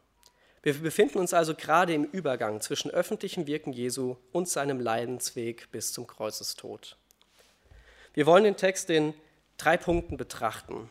Wir 0.63 0.73
befinden 0.73 1.19
uns 1.19 1.33
also 1.33 1.55
gerade 1.55 1.93
im 1.93 2.03
Übergang 2.03 2.59
zwischen 2.61 2.91
öffentlichem 2.91 3.47
Wirken 3.47 3.71
Jesu 3.71 4.17
und 4.33 4.49
seinem 4.49 4.79
Leidensweg 4.79 5.71
bis 5.71 5.93
zum 5.93 6.07
Kreuzestod. 6.07 6.97
Wir 8.13 8.25
wollen 8.25 8.43
den 8.43 8.57
Text 8.57 8.89
in 8.89 9.13
drei 9.57 9.77
Punkten 9.77 10.17
betrachten. 10.17 10.89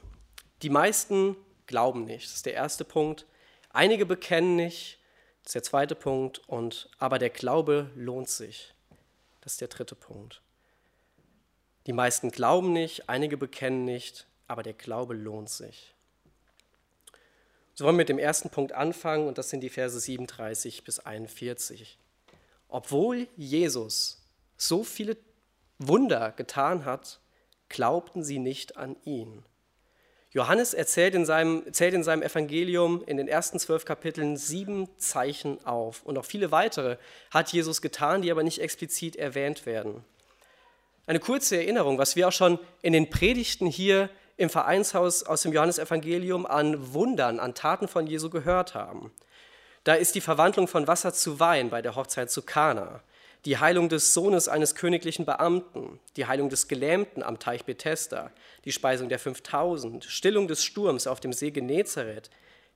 Die 0.63 0.71
meisten 0.71 1.37
glauben 1.67 2.05
nicht, 2.05 2.27
das 2.27 2.35
ist 2.37 2.47
der 2.47 2.55
erste 2.55 2.85
Punkt. 2.85 3.27
Einige 3.71 4.07
bekennen 4.07 4.57
nicht, 4.57 4.99
das 5.43 5.51
ist 5.51 5.55
der 5.55 5.63
zweite 5.63 5.95
Punkt. 5.95 6.41
Und 6.49 6.89
aber 6.99 7.19
der 7.19 7.31
Glaube 7.31 7.91
lohnt 7.95 8.29
sich, 8.29 8.75
das 9.41 9.55
ist 9.55 9.61
der 9.61 9.69
dritte 9.69 9.95
Punkt. 9.95 10.43
Die 11.87 11.93
meisten 11.93 12.31
glauben 12.31 12.73
nicht, 12.73 13.09
einige 13.09 13.37
bekennen 13.37 13.85
nicht, 13.85 14.27
aber 14.49 14.63
der 14.63 14.73
Glaube 14.73 15.15
lohnt 15.15 15.51
sich. 15.51 15.95
So 17.75 17.85
wollen 17.85 17.97
wir 17.97 17.99
mit 17.99 18.09
dem 18.09 18.19
ersten 18.19 18.49
Punkt 18.49 18.73
anfangen 18.73 19.29
und 19.29 19.39
das 19.39 19.51
sind 19.51 19.61
die 19.61 19.69
Verse 19.69 20.01
37 20.01 20.83
bis 20.83 20.99
41. 20.99 21.99
Obwohl 22.69 23.29
Jesus 23.37 24.27
so 24.57 24.83
viele 24.83 25.17
Wunder 25.79 26.33
getan 26.33 26.87
hat, 26.87 27.21
glaubten 27.69 28.23
sie 28.23 28.39
nicht 28.39 28.77
an 28.77 28.97
ihn. 29.05 29.45
Johannes 30.31 30.75
erzählt 30.75 31.15
in, 31.15 31.25
seinem, 31.25 31.65
erzählt 31.65 31.95
in 31.95 32.03
seinem 32.03 32.23
Evangelium 32.23 33.03
in 33.07 33.17
den 33.17 33.27
ersten 33.27 33.59
zwölf 33.59 33.87
Kapiteln 33.87 34.37
sieben 34.37 34.89
Zeichen 34.99 35.65
auf. 35.65 36.03
Und 36.03 36.19
auch 36.19 36.27
viele 36.27 36.51
weitere 36.51 36.99
hat 37.31 37.53
Jesus 37.53 37.81
getan, 37.81 38.21
die 38.21 38.31
aber 38.31 38.43
nicht 38.43 38.61
explizit 38.61 39.17
erwähnt 39.17 39.65
werden. 39.65 40.05
Eine 41.07 41.21
kurze 41.21 41.57
Erinnerung, 41.57 41.99
was 41.99 42.17
wir 42.17 42.29
auch 42.29 42.33
schon 42.33 42.59
in 42.83 42.93
den 42.93 43.09
Predigten 43.09 43.67
hier 43.67 44.11
im 44.37 44.51
Vereinshaus 44.51 45.23
aus 45.23 45.43
dem 45.43 45.53
Johannesevangelium 45.53 46.45
an 46.45 46.93
Wundern, 46.93 47.41
an 47.41 47.55
Taten 47.55 47.89
von 47.89 48.07
Jesu 48.07 48.29
gehört 48.29 48.75
haben. 48.75 49.13
Da 49.85 49.95
ist 49.95 50.17
die 50.17 50.21
Verwandlung 50.21 50.69
von 50.69 50.87
Wasser 50.87 51.15
zu 51.15 51.41
Wein 51.41 51.71
bei 51.71 51.81
der 51.81 51.95
Hochzeit 51.95 52.31
zu 52.31 52.43
Kana, 52.43 53.01
die 53.45 53.59
Heilung 53.59 53.89
des 53.89 54.15
Sohnes 54.15 54.49
eines 54.49 54.75
königlichen 54.75 55.25
Beamten, 55.25 56.01
die 56.17 56.27
Heilung 56.27 56.49
des 56.49 56.69
Gelähmten 56.69 57.23
am 57.23 57.39
Teich 57.39 57.65
Bethesda, 57.65 58.33
die 58.65 58.73
Speisung 58.73 59.09
der 59.09 59.19
5000, 59.19 60.05
Stillung 60.05 60.49
des 60.49 60.65
Sturms 60.65 61.07
auf 61.07 61.21
dem 61.21 61.33
See 61.33 61.51
Genezareth, 61.51 62.31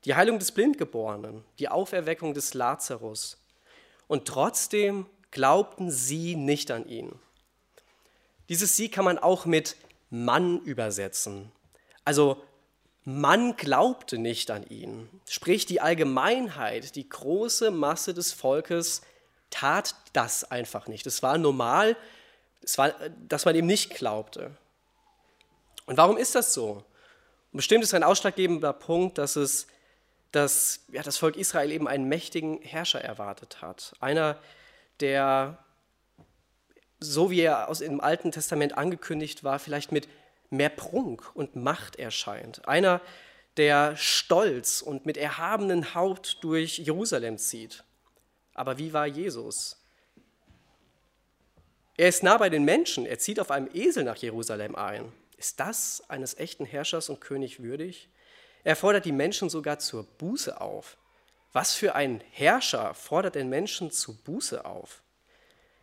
die 0.04 0.14
Heilung 0.14 0.38
des 0.38 0.52
Blindgeborenen, 0.52 1.44
die 1.58 1.68
Auferweckung 1.68 2.34
des 2.34 2.54
Lazarus. 2.54 3.38
Und 4.06 4.26
trotzdem 4.26 5.06
glaubten 5.30 5.90
sie 5.90 6.36
nicht 6.36 6.70
an 6.70 6.88
ihn. 6.88 7.12
Dieses 8.48 8.76
Sie 8.76 8.88
kann 8.88 9.04
man 9.04 9.18
auch 9.18 9.46
mit 9.46 9.76
Mann 10.10 10.60
übersetzen. 10.62 11.52
Also 12.04 12.42
man 13.04 13.56
glaubte 13.56 14.18
nicht 14.18 14.50
an 14.50 14.66
ihn. 14.68 15.08
Sprich, 15.28 15.66
die 15.66 15.80
Allgemeinheit, 15.80 16.96
die 16.96 17.08
große 17.08 17.70
Masse 17.70 18.12
des 18.12 18.32
Volkes 18.32 19.02
tat 19.50 19.94
das 20.12 20.50
einfach 20.50 20.86
nicht. 20.86 21.06
Es 21.06 21.22
war 21.22 21.38
normal, 21.38 21.96
es 22.62 22.78
war, 22.78 22.92
dass 23.28 23.44
man 23.44 23.54
ihm 23.54 23.66
nicht 23.66 23.94
glaubte. 23.94 24.56
Und 25.86 25.96
warum 25.96 26.16
ist 26.16 26.34
das 26.34 26.54
so? 26.54 26.84
Und 27.52 27.56
bestimmt 27.56 27.82
ist 27.82 27.94
ein 27.94 28.04
ausschlaggebender 28.04 28.72
Punkt, 28.72 29.18
dass, 29.18 29.36
es, 29.36 29.66
dass 30.30 30.84
ja, 30.92 31.02
das 31.02 31.16
Volk 31.16 31.36
Israel 31.36 31.72
eben 31.72 31.88
einen 31.88 32.08
mächtigen 32.08 32.60
Herrscher 32.62 33.00
erwartet 33.00 33.60
hat. 33.60 33.94
Einer, 34.00 34.38
der 35.00 35.58
so 37.00 37.30
wie 37.30 37.40
er 37.40 37.68
aus 37.68 37.78
dem 37.78 38.00
Alten 38.00 38.30
Testament 38.30 38.76
angekündigt 38.76 39.42
war, 39.42 39.58
vielleicht 39.58 39.90
mit 39.90 40.08
mehr 40.50 40.68
Prunk 40.68 41.34
und 41.34 41.56
Macht 41.56 41.96
erscheint. 41.96 42.68
Einer, 42.68 43.00
der 43.56 43.96
stolz 43.96 44.82
und 44.82 45.06
mit 45.06 45.16
erhabenen 45.16 45.94
Haupt 45.94 46.44
durch 46.44 46.78
Jerusalem 46.78 47.38
zieht. 47.38 47.84
Aber 48.60 48.76
wie 48.76 48.92
war 48.92 49.06
Jesus? 49.06 49.78
Er 51.96 52.10
ist 52.10 52.22
nah 52.22 52.36
bei 52.36 52.50
den 52.50 52.66
Menschen, 52.66 53.06
er 53.06 53.18
zieht 53.18 53.40
auf 53.40 53.50
einem 53.50 53.70
Esel 53.72 54.04
nach 54.04 54.18
Jerusalem 54.18 54.76
ein. 54.76 55.10
Ist 55.38 55.60
das 55.60 56.02
eines 56.08 56.36
echten 56.36 56.66
Herrschers 56.66 57.08
und 57.08 57.22
König 57.22 57.62
würdig? 57.62 58.10
Er 58.62 58.76
fordert 58.76 59.06
die 59.06 59.12
Menschen 59.12 59.48
sogar 59.48 59.78
zur 59.78 60.02
Buße 60.02 60.60
auf. 60.60 60.98
Was 61.54 61.72
für 61.72 61.94
ein 61.94 62.22
Herrscher 62.32 62.92
fordert 62.92 63.34
den 63.34 63.48
Menschen 63.48 63.90
zu 63.92 64.14
Buße 64.14 64.62
auf? 64.66 65.02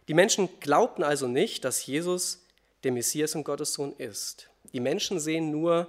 Die 0.08 0.14
Menschen 0.14 0.60
glaubten 0.60 1.02
also 1.02 1.28
nicht, 1.28 1.66
dass 1.66 1.84
Jesus 1.84 2.46
der 2.84 2.92
Messias 2.92 3.34
und 3.34 3.44
Gottes 3.44 3.74
Sohn 3.74 3.96
ist. 3.98 4.52
Die 4.72 4.82
Menschen 4.82 5.20
sehen 5.20 5.50
nur 5.50 5.88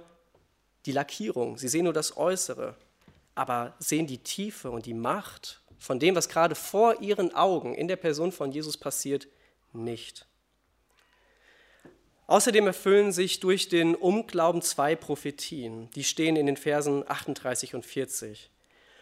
die 0.87 0.91
Lackierung, 0.91 1.55
sie 1.59 1.67
sehen 1.67 1.83
nur 1.83 1.93
das 1.93 2.17
Äußere, 2.17 2.75
aber 3.35 3.75
sehen 3.77 4.07
die 4.07 4.23
Tiefe 4.23 4.71
und 4.71 4.87
die 4.87 4.95
Macht 4.95 5.61
von 5.79 5.99
dem, 5.99 6.15
was 6.15 6.29
gerade 6.29 6.55
vor 6.55 7.01
ihren 7.01 7.33
Augen 7.33 7.73
in 7.73 7.87
der 7.87 7.95
Person 7.95 8.31
von 8.31 8.51
Jesus 8.51 8.77
passiert, 8.77 9.27
nicht. 9.73 10.27
Außerdem 12.27 12.67
erfüllen 12.67 13.11
sich 13.11 13.39
durch 13.39 13.69
den 13.69 13.95
Unglauben 13.95 14.61
zwei 14.61 14.95
Prophetien, 14.95 15.89
die 15.95 16.03
stehen 16.03 16.35
in 16.35 16.45
den 16.45 16.57
Versen 16.57 17.03
38 17.09 17.73
und 17.73 17.85
40. 17.85 18.51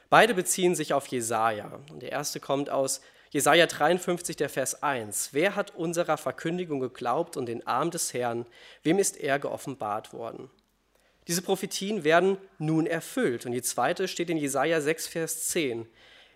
Beide 0.10 0.34
beziehen 0.34 0.76
sich 0.76 0.94
auf 0.94 1.08
Jesaja. 1.08 1.82
Der 1.92 2.14
erste 2.14 2.40
kommt 2.40 2.70
aus 2.70 3.02
Jesaja 3.32 3.66
53, 3.66 4.38
der 4.38 4.48
Vers 4.48 4.82
1. 4.82 5.30
Wer 5.34 5.58
hat 5.58 5.76
unserer 5.76 6.16
Verkündigung 6.16 6.80
geglaubt 6.80 7.36
und 7.36 7.48
den 7.48 7.68
Arm 7.68 7.92
des 7.92 8.14
Herrn? 8.14 8.46
Wem 8.84 9.00
ist 9.00 9.18
er 9.18 9.40
geoffenbart 9.40 10.14
worden? 10.14 10.50
Diese 11.28 11.42
Prophetien 11.42 12.06
werden 12.06 12.38
nun 12.58 12.88
erfüllt. 12.88 13.46
Und 13.46 13.52
die 13.52 13.62
zweite 13.62 14.08
steht 14.08 14.30
in 14.30 14.38
Jesaja 14.38 14.80
6, 14.80 15.08
Vers 15.08 15.48
10. 15.50 15.86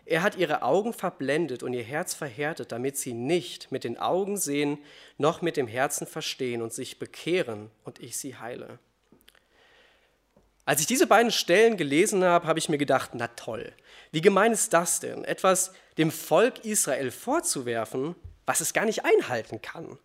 Er 0.06 0.24
hat 0.24 0.36
ihre 0.36 0.64
Augen 0.64 0.94
verblendet 0.94 1.64
und 1.64 1.74
ihr 1.74 1.84
Herz 1.84 2.14
verhärtet, 2.14 2.72
damit 2.72 2.98
sie 2.98 3.14
nicht 3.14 3.72
mit 3.72 3.84
den 3.84 3.98
Augen 3.98 4.38
sehen, 4.38 4.80
noch 5.18 5.42
mit 5.42 5.58
dem 5.58 5.68
Herzen 5.68 6.08
verstehen 6.08 6.62
und 6.62 6.74
sich 6.74 7.00
bekehren 7.00 7.70
und 7.84 8.00
ich 8.00 8.18
sie 8.18 8.36
heile. 8.36 8.80
Als 10.66 10.80
ich 10.80 10.88
diese 10.88 11.08
beiden 11.08 11.32
Stellen 11.32 11.76
gelesen 11.76 12.24
habe, 12.24 12.48
habe 12.48 12.60
ich 12.60 12.70
mir 12.70 12.78
gedacht, 12.78 13.12
na 13.14 13.28
toll, 13.28 13.74
wie 14.12 14.22
gemein 14.22 14.52
ist 14.52 14.74
das 14.74 15.00
denn, 15.00 15.24
etwas 15.24 15.74
dem 15.98 16.12
Volk 16.12 16.66
Israel 16.66 17.12
vorzuwerfen, 17.12 18.16
was 18.46 18.62
es 18.62 18.74
gar 18.74 18.86
nicht 18.86 19.04
einhalten 19.06 19.62
kann. 19.62 19.98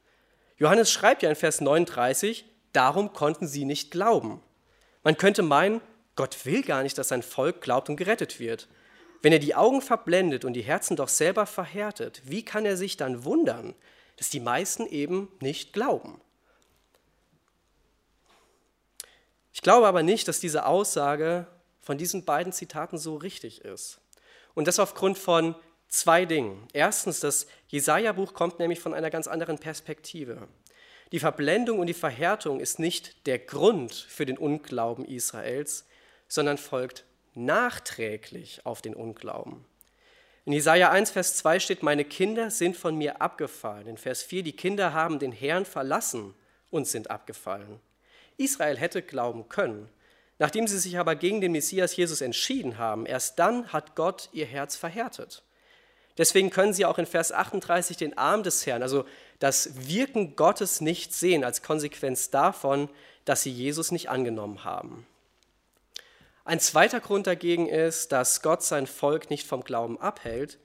Johannes 0.57 0.91
schreibt 0.91 1.23
ja 1.23 1.29
in 1.29 1.37
Vers 1.37 1.61
39, 1.61 2.47
darum 2.73 3.13
konnten 3.13 3.47
sie 3.47 3.65
nicht 3.65 3.91
glauben. 3.91 4.43
Man 5.03 5.17
könnte 5.17 5.43
meinen, 5.43 5.81
Gott 6.17 6.47
will 6.47 6.63
gar 6.63 6.83
nicht, 6.83 6.97
dass 6.97 7.09
sein 7.09 7.23
Volk 7.23 7.61
glaubt 7.61 7.89
und 7.89 7.97
gerettet 7.97 8.41
wird. 8.41 8.69
Wenn 9.23 9.33
er 9.33 9.39
die 9.39 9.55
Augen 9.55 9.83
verblendet 9.83 10.45
und 10.45 10.53
die 10.53 10.63
Herzen 10.63 10.97
doch 10.97 11.09
selber 11.09 11.47
verhärtet, 11.47 12.23
wie 12.25 12.45
kann 12.45 12.65
er 12.65 12.77
sich 12.77 12.97
dann 12.97 13.25
wundern, 13.25 13.75
dass 14.17 14.31
die 14.31 14.41
meisten 14.41 14.87
eben 14.87 15.29
nicht 15.41 15.73
glauben? 15.73 16.21
Ich 19.53 19.63
glaube 19.63 19.87
aber 19.87 20.03
nicht, 20.03 20.29
dass 20.29 20.39
diese 20.39 20.67
Aussage 20.67 21.47
von 21.81 21.97
diesen 21.97 22.25
beiden 22.25 22.53
Zitaten 22.53 22.99
so 22.99 23.17
richtig 23.17 23.63
ist. 23.65 24.01
Und 24.55 24.69
das 24.69 24.79
aufgrund 24.79 25.17
von 25.17 25.55
zwei 25.89 26.27
Dingen. 26.27 26.69
Erstens, 26.75 27.21
das 27.21 27.47
Jesaja-Buch 27.69 28.35
kommt 28.35 28.59
nämlich 28.59 28.81
von 28.81 28.93
einer 28.93 29.09
ganz 29.11 29.27
anderen 29.27 29.59
Perspektive. 29.59 30.47
Die 31.13 31.21
Verblendung 31.21 31.79
und 31.79 31.87
die 31.87 31.95
Verhärtung 31.95 32.61
ist 32.61 32.79
nicht 32.79 33.27
der 33.27 33.39
Grund 33.39 33.95
für 33.95 34.27
den 34.27 34.37
Unglauben 34.37 35.07
Israels, 35.07 35.87
sondern 36.29 36.59
folgt 36.59 37.06
nachträglich 37.37 38.65
auf 38.65 38.83
den 38.83 38.95
Unglauben. 38.95 39.65
In 40.45 40.53
Jesaja 40.53 40.91
1, 40.91 41.11
Vers 41.11 41.37
2 41.37 41.61
steht: 41.61 41.83
Meine 41.83 42.05
Kinder 42.05 42.51
sind 42.51 42.77
von 42.77 42.97
mir 42.97 43.21
abgefallen. 43.21 43.87
In 43.87 43.97
Vers 43.97 44.23
4: 44.23 44.43
Die 44.43 44.57
Kinder 44.57 44.93
haben 44.93 45.19
den 45.19 45.33
Herrn 45.33 45.65
verlassen 45.65 46.35
und 46.71 46.87
sind 46.87 47.11
abgefallen. 47.11 47.81
Israel 48.37 48.77
hätte 48.77 49.03
glauben 49.03 49.49
können, 49.49 49.89
Nachdem 50.39 50.67
sie 50.67 50.79
sich 50.79 50.99
aber 50.99 51.17
gegen 51.17 51.41
den 51.41 51.53
Messias 51.53 51.97
Jesus 51.97 52.21
entschieden 52.21 52.79
haben, 52.79 53.07
erst 53.07 53.39
dann 53.39 53.73
hat 53.73 53.95
Gott 53.95 54.29
ihr 54.33 54.47
Herz 54.47 54.77
verhärtet. 54.77 55.43
Deswegen 56.19 56.51
können 56.51 56.73
sie 56.73 56.85
auch 56.85 56.99
in 56.99 57.07
Vers 57.07 57.33
38 57.33 57.97
den 57.97 58.17
Arm 58.17 58.43
des 58.43 58.67
Herrn, 58.67 58.83
also 58.83 59.05
das 59.39 59.89
Wirken 59.89 60.37
Gottes 60.37 60.81
nicht 60.81 61.15
sehen 61.15 61.45
als 61.45 61.63
Konsequenz 61.63 62.31
davon, 62.31 62.89
dass 63.25 63.43
sie 63.43 63.51
Jesus 63.51 63.93
nicht 63.93 64.09
angenommen 64.09 64.65
haben. 64.65 65.07
Ein 66.47 66.61
zweiter 66.61 67.01
Grund 67.01 67.27
dagegen 67.27 67.69
ist, 67.69 68.13
dass 68.13 68.41
Gott 68.41 68.63
sein 68.63 68.87
Volk 68.87 69.31
nicht 69.31 69.45
vom 69.45 69.65
Glauben 69.65 70.01
abhält, 70.01 70.61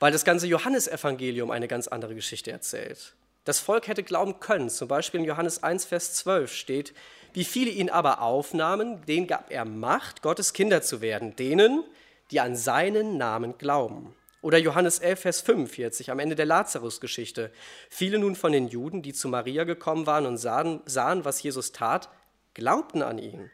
weil 0.00 0.10
das 0.10 0.24
ganze 0.24 0.48
Johannesevangelium 0.48 1.52
eine 1.52 1.68
ganz 1.68 1.86
andere 1.86 2.16
Geschichte 2.16 2.50
erzählt. 2.50 3.14
Das 3.44 3.60
Volk 3.60 3.86
hätte 3.86 4.02
glauben 4.02 4.40
können, 4.40 4.68
zum 4.68 4.88
Beispiel 4.88 5.20
in 5.20 5.26
Johannes 5.26 5.62
1, 5.62 5.84
Vers 5.84 6.14
12 6.14 6.52
steht, 6.52 6.92
wie 7.32 7.44
viele 7.44 7.70
ihn 7.70 7.88
aber 7.88 8.20
aufnahmen, 8.20 9.00
denen 9.06 9.28
gab 9.28 9.52
er 9.52 9.64
Macht, 9.64 10.22
Gottes 10.22 10.52
Kinder 10.52 10.82
zu 10.82 11.00
werden, 11.00 11.36
denen, 11.36 11.84
die 12.32 12.40
an 12.40 12.56
seinen 12.56 13.16
Namen 13.16 13.58
glauben. 13.58 14.16
Oder 14.42 14.58
Johannes 14.58 14.98
11, 14.98 15.20
Vers 15.20 15.40
45 15.40 16.10
am 16.10 16.18
Ende 16.18 16.34
der 16.34 16.46
Lazarus-Geschichte. 16.46 17.52
Viele 17.90 18.18
nun 18.18 18.34
von 18.34 18.50
den 18.50 18.66
Juden, 18.66 19.02
die 19.02 19.12
zu 19.12 19.28
Maria 19.28 19.62
gekommen 19.62 20.06
waren 20.06 20.26
und 20.26 20.36
sahen, 20.36 20.80
sahen, 20.84 21.24
was 21.24 21.40
Jesus 21.44 21.70
tat, 21.70 22.08
glaubten 22.54 23.02
an 23.02 23.18
ihn. 23.18 23.52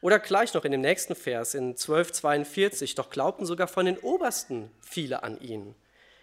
Oder 0.00 0.18
gleich 0.18 0.54
noch 0.54 0.64
in 0.64 0.72
dem 0.72 0.80
nächsten 0.80 1.14
Vers, 1.14 1.54
in 1.54 1.70
1242, 1.70 2.94
doch 2.94 3.10
glaubten 3.10 3.46
sogar 3.46 3.66
von 3.66 3.86
den 3.86 3.98
Obersten 3.98 4.70
viele 4.80 5.22
an 5.22 5.40
ihn. 5.40 5.74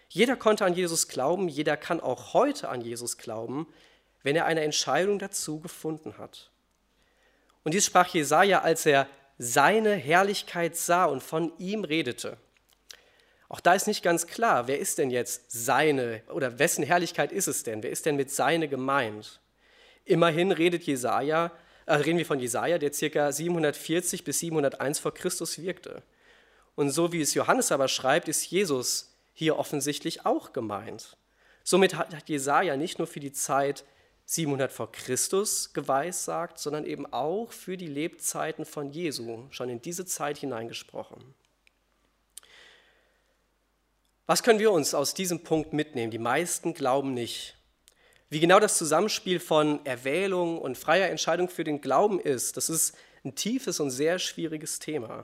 Jeder 0.10 0.36
konnte 0.38 0.65
an 0.65 0.74
Jesus 0.74 1.08
glauben, 1.08 1.50
jeder 1.50 1.75
kann 1.75 2.00
auch 2.00 2.34
heute 2.34 2.70
an 2.70 2.82
Jesus 2.82 3.17
glauben, 3.17 3.67
wenn 4.24 4.36
er 4.36 4.46
eine 4.46 4.62
Entscheidung 4.62 5.20
dazu 5.20 5.60
gefunden 5.60 6.17
hat. 6.17 6.51
Und 7.63 7.74
dies 7.74 7.86
sprach 7.86 8.08
Jesaja, 8.08 8.62
als 8.62 8.86
er 8.86 9.08
seine 9.38 9.96
Herrlichkeit 9.96 10.77
sah 10.77 11.05
und 11.05 11.22
von 11.22 11.51
ihm 11.58 11.84
redete. 11.84 12.38
Auch 13.50 13.60
da 13.60 13.74
ist 13.74 13.88
nicht 13.88 14.03
ganz 14.03 14.27
klar, 14.27 14.67
wer 14.67 14.79
ist 14.79 14.98
denn 14.98 15.12
jetzt 15.12 15.51
seine 15.51 16.22
oder 16.29 16.58
wessen 16.60 16.84
Herrlichkeit 16.84 17.32
ist 17.32 17.48
es 17.48 17.63
denn? 17.63 17.84
Wer 17.84 17.91
ist 17.91 18.05
denn 18.05 18.15
mit 18.15 18.32
seine 18.32 18.67
gemeint? 18.67 19.39
Immerhin 20.05 20.51
redet 20.51 20.84
Jesaja, 20.84 21.51
reden 21.87 22.17
wir 22.17 22.25
von 22.25 22.39
Jesaja, 22.39 22.77
der 22.77 22.91
ca. 22.91 23.31
740 23.31 24.23
bis 24.23 24.39
701 24.39 24.99
vor 24.99 25.13
Christus 25.13 25.59
wirkte. 25.59 26.03
Und 26.75 26.89
so 26.89 27.11
wie 27.11 27.21
es 27.21 27.33
Johannes 27.33 27.71
aber 27.71 27.87
schreibt, 27.87 28.27
ist 28.27 28.49
Jesus 28.49 29.15
hier 29.33 29.57
offensichtlich 29.57 30.25
auch 30.25 30.53
gemeint. 30.53 31.17
Somit 31.63 31.95
hat 31.95 32.29
Jesaja 32.29 32.77
nicht 32.77 32.99
nur 32.99 33.07
für 33.07 33.19
die 33.19 33.31
Zeit 33.31 33.85
700 34.25 34.71
vor 34.71 34.91
Christus 34.91 35.73
geweissagt, 35.73 36.57
sondern 36.59 36.85
eben 36.85 37.11
auch 37.11 37.51
für 37.51 37.77
die 37.77 37.87
Lebzeiten 37.87 38.65
von 38.65 38.91
Jesu 38.91 39.45
schon 39.51 39.69
in 39.69 39.81
diese 39.81 40.05
Zeit 40.05 40.37
hineingesprochen. 40.37 41.35
Was 44.25 44.41
können 44.41 44.59
wir 44.59 44.71
uns 44.71 44.95
aus 44.95 45.13
diesem 45.13 45.43
Punkt 45.43 45.73
mitnehmen? 45.73 46.09
Die 46.09 46.17
meisten 46.17 46.73
glauben 46.73 47.13
nicht. 47.13 47.54
Wie 48.35 48.41
genau 48.41 48.59
das 48.59 48.77
Zusammenspiel 48.77 49.39
von 49.39 49.79
Erwählung 49.85 50.57
und 50.57 50.77
freier 50.77 51.07
Entscheidung 51.07 51.47
für 51.47 51.63
den 51.63 51.79
Glauben 51.79 52.19
ist, 52.19 52.57
das 52.57 52.69
ist 52.69 52.93
ein 53.23 53.33
tiefes 53.33 53.79
und 53.79 53.91
sehr 53.91 54.19
schwieriges 54.19 54.79
Thema. 54.79 55.23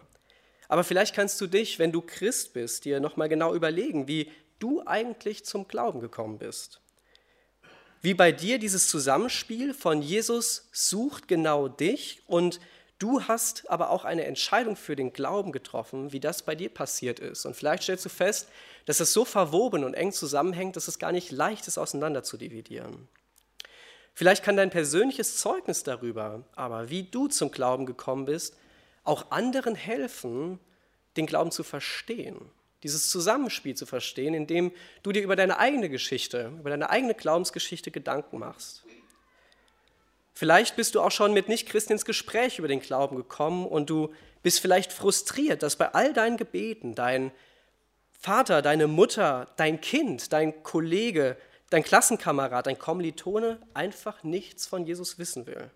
Aber 0.70 0.86
vielleicht 0.86 1.14
kannst 1.14 1.42
du 1.42 1.48
dich, 1.48 1.78
wenn 1.78 1.92
du 1.92 2.00
Christ 2.00 2.54
bist, 2.54 2.86
dir 2.86 3.02
nochmal 3.02 3.28
genau 3.28 3.54
überlegen, 3.54 4.08
wie 4.08 4.32
du 4.60 4.82
eigentlich 4.86 5.44
zum 5.44 5.68
Glauben 5.68 6.00
gekommen 6.00 6.38
bist. 6.38 6.80
Wie 8.02 8.14
bei 8.14 8.32
dir 8.32 8.60
dieses 8.60 8.88
Zusammenspiel 8.88 9.74
von 9.74 10.02
Jesus 10.02 10.70
sucht 10.72 11.28
genau 11.28 11.68
dich 11.68 12.22
und 12.28 12.62
Du 13.02 13.24
hast 13.24 13.68
aber 13.68 13.90
auch 13.90 14.06
eine 14.06 14.26
Entscheidung 14.26 14.76
für 14.76 14.96
den 14.96 15.12
Glauben 15.12 15.52
getroffen, 15.52 16.12
wie 16.12 16.20
das 16.20 16.44
bei 16.44 16.54
dir 16.54 16.70
passiert 16.70 17.18
ist. 17.18 17.48
Und 17.48 17.56
vielleicht 17.56 17.82
stellst 17.82 18.06
du 18.06 18.10
fest, 18.10 18.48
dass 18.86 19.00
es 19.00 19.12
so 19.12 19.26
verwoben 19.26 19.84
und 19.84 19.96
eng 19.96 20.12
zusammenhängt, 20.12 20.76
dass 20.76 20.88
es 20.88 21.00
gar 21.00 21.12
nicht 21.12 21.32
leicht 21.32 21.68
ist, 21.68 21.80
auseinander 21.80 22.22
zu 22.22 22.38
dividieren. 22.38 23.08
Vielleicht 24.14 24.44
kann 24.44 24.56
dein 24.56 24.70
persönliches 24.70 25.38
Zeugnis 25.38 25.82
darüber, 25.82 26.44
aber 26.56 26.92
wie 26.92 27.02
du 27.02 27.28
zum 27.28 27.50
Glauben 27.50 27.88
gekommen 27.88 28.26
bist, 28.26 28.56
auch 29.04 29.32
anderen 29.32 29.74
helfen, 29.74 30.60
den 31.18 31.26
Glauben 31.26 31.50
zu 31.50 31.64
verstehen, 31.64 32.38
dieses 32.84 33.10
Zusammenspiel 33.10 33.74
zu 33.74 33.88
verstehen, 33.88 34.36
indem 34.36 34.72
du 35.02 35.12
dir 35.12 35.24
über 35.24 35.36
deine 35.36 35.58
eigene 35.58 35.90
Geschichte, 35.90 36.54
über 36.60 36.70
deine 36.70 36.92
eigene 36.92 37.16
Glaubensgeschichte 37.16 37.90
Gedanken 37.90 38.38
machst. 38.38 38.84
Vielleicht 40.42 40.76
bist 40.76 40.96
du 40.96 41.02
auch 41.02 41.12
schon 41.12 41.34
mit 41.34 41.50
Nichtchristen 41.50 41.94
ins 41.94 42.04
Gespräch 42.04 42.58
über 42.58 42.68
den 42.68 42.80
Glauben 42.80 43.16
gekommen 43.16 43.68
und 43.68 43.92
du 43.92 44.12
bist 44.42 44.60
vielleicht 44.60 44.92
frustriert, 44.92 45.62
dass 45.62 45.76
bei 45.76 45.94
all 45.94 46.14
deinen 46.14 46.36
Gebeten 46.36 46.96
dein 46.96 47.32
Vater, 48.20 48.64
deine 48.64 48.88
Mutter, 48.88 49.52
dein 49.58 49.82
Kind, 49.82 50.34
dein 50.34 50.64
Kollege, 50.64 51.38
dein 51.70 51.84
Klassenkamerad, 51.84 52.66
dein 52.66 52.80
Kommilitone 52.80 53.62
einfach 53.76 54.24
nichts 54.24 54.66
von 54.66 54.84
Jesus 54.84 55.20
wissen 55.20 55.46
will. 55.46 55.70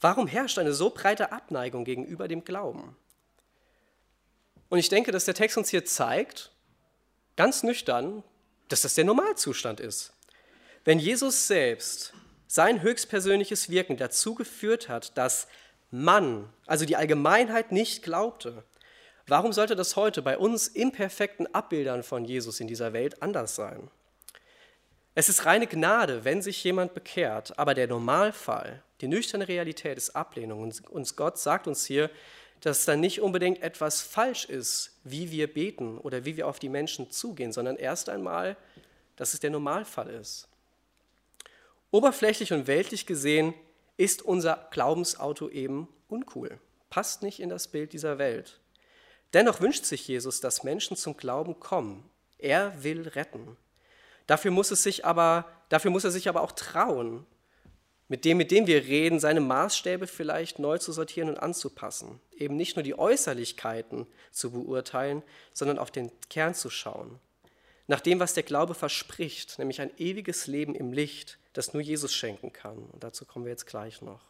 Warum 0.00 0.28
herrscht 0.28 0.60
eine 0.60 0.72
so 0.72 0.90
breite 0.90 1.32
Abneigung 1.32 1.84
gegenüber 1.84 2.28
dem 2.28 2.44
Glauben? 2.44 2.96
Und 4.68 4.78
ich 4.78 4.88
denke, 4.88 5.10
dass 5.10 5.24
der 5.24 5.34
Text 5.34 5.58
uns 5.58 5.68
hier 5.68 5.84
zeigt, 5.84 6.52
ganz 7.34 7.64
nüchtern, 7.64 8.22
dass 8.68 8.82
das 8.82 8.94
der 8.94 9.04
Normalzustand 9.04 9.80
ist. 9.80 10.12
Wenn 10.84 11.00
Jesus 11.00 11.48
selbst 11.48 12.14
sein 12.50 12.82
höchstpersönliches 12.82 13.70
Wirken 13.70 13.96
dazu 13.96 14.34
geführt 14.34 14.88
hat, 14.88 15.16
dass 15.16 15.46
man, 15.92 16.52
also 16.66 16.84
die 16.84 16.96
Allgemeinheit, 16.96 17.70
nicht 17.70 18.02
glaubte, 18.02 18.64
warum 19.28 19.52
sollte 19.52 19.76
das 19.76 19.94
heute 19.94 20.20
bei 20.20 20.36
uns 20.36 20.66
imperfekten 20.66 21.54
Abbildern 21.54 22.02
von 22.02 22.24
Jesus 22.24 22.58
in 22.58 22.66
dieser 22.66 22.92
Welt 22.92 23.22
anders 23.22 23.54
sein? 23.54 23.88
Es 25.14 25.28
ist 25.28 25.46
reine 25.46 25.68
Gnade, 25.68 26.24
wenn 26.24 26.42
sich 26.42 26.64
jemand 26.64 26.92
bekehrt, 26.92 27.56
aber 27.56 27.74
der 27.74 27.86
Normalfall, 27.86 28.82
die 29.00 29.06
nüchterne 29.06 29.46
Realität 29.46 29.96
ist 29.96 30.16
Ablehnung. 30.16 30.72
Und 30.90 31.16
Gott 31.16 31.38
sagt 31.38 31.68
uns 31.68 31.86
hier, 31.86 32.10
dass 32.62 32.84
dann 32.84 32.98
nicht 32.98 33.20
unbedingt 33.20 33.62
etwas 33.62 34.02
falsch 34.02 34.44
ist, 34.46 34.98
wie 35.04 35.30
wir 35.30 35.46
beten 35.52 35.98
oder 35.98 36.24
wie 36.24 36.36
wir 36.36 36.48
auf 36.48 36.58
die 36.58 36.68
Menschen 36.68 37.12
zugehen, 37.12 37.52
sondern 37.52 37.76
erst 37.76 38.08
einmal, 38.08 38.56
dass 39.14 39.34
es 39.34 39.40
der 39.40 39.50
Normalfall 39.50 40.10
ist. 40.10 40.48
Oberflächlich 41.90 42.52
und 42.52 42.66
weltlich 42.66 43.06
gesehen 43.06 43.54
ist 43.96 44.22
unser 44.22 44.68
Glaubensauto 44.70 45.48
eben 45.48 45.88
uncool, 46.08 46.58
passt 46.88 47.22
nicht 47.22 47.40
in 47.40 47.48
das 47.48 47.68
Bild 47.68 47.92
dieser 47.92 48.18
Welt. 48.18 48.60
Dennoch 49.32 49.60
wünscht 49.60 49.84
sich 49.84 50.06
Jesus, 50.08 50.40
dass 50.40 50.64
Menschen 50.64 50.96
zum 50.96 51.16
Glauben 51.16 51.60
kommen. 51.60 52.08
Er 52.38 52.82
will 52.82 53.08
retten. 53.08 53.56
Dafür 54.26 54.50
muss, 54.50 54.70
es 54.70 54.82
sich 54.82 55.04
aber, 55.04 55.46
dafür 55.68 55.90
muss 55.90 56.04
er 56.04 56.10
sich 56.10 56.28
aber 56.28 56.42
auch 56.42 56.52
trauen, 56.52 57.26
mit 58.08 58.24
dem, 58.24 58.38
mit 58.38 58.50
dem 58.50 58.66
wir 58.66 58.84
reden, 58.86 59.20
seine 59.20 59.40
Maßstäbe 59.40 60.08
vielleicht 60.08 60.58
neu 60.58 60.78
zu 60.78 60.90
sortieren 60.90 61.28
und 61.28 61.38
anzupassen. 61.38 62.20
Eben 62.32 62.56
nicht 62.56 62.74
nur 62.74 62.82
die 62.82 62.98
Äußerlichkeiten 62.98 64.06
zu 64.32 64.50
beurteilen, 64.50 65.22
sondern 65.52 65.78
auf 65.78 65.92
den 65.92 66.10
Kern 66.28 66.54
zu 66.54 66.70
schauen. 66.70 67.20
Nach 67.86 68.00
dem, 68.00 68.18
was 68.18 68.34
der 68.34 68.42
Glaube 68.42 68.74
verspricht, 68.74 69.58
nämlich 69.58 69.80
ein 69.80 69.92
ewiges 69.96 70.48
Leben 70.48 70.74
im 70.74 70.92
Licht, 70.92 71.38
das 71.52 71.72
nur 71.72 71.82
Jesus 71.82 72.14
schenken 72.14 72.52
kann. 72.52 72.76
Und 72.76 73.02
dazu 73.02 73.24
kommen 73.24 73.44
wir 73.44 73.52
jetzt 73.52 73.66
gleich 73.66 74.02
noch. 74.02 74.20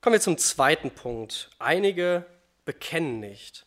Kommen 0.00 0.14
wir 0.14 0.20
zum 0.20 0.38
zweiten 0.38 0.90
Punkt. 0.90 1.50
Einige 1.58 2.24
bekennen 2.64 3.20
nicht. 3.20 3.66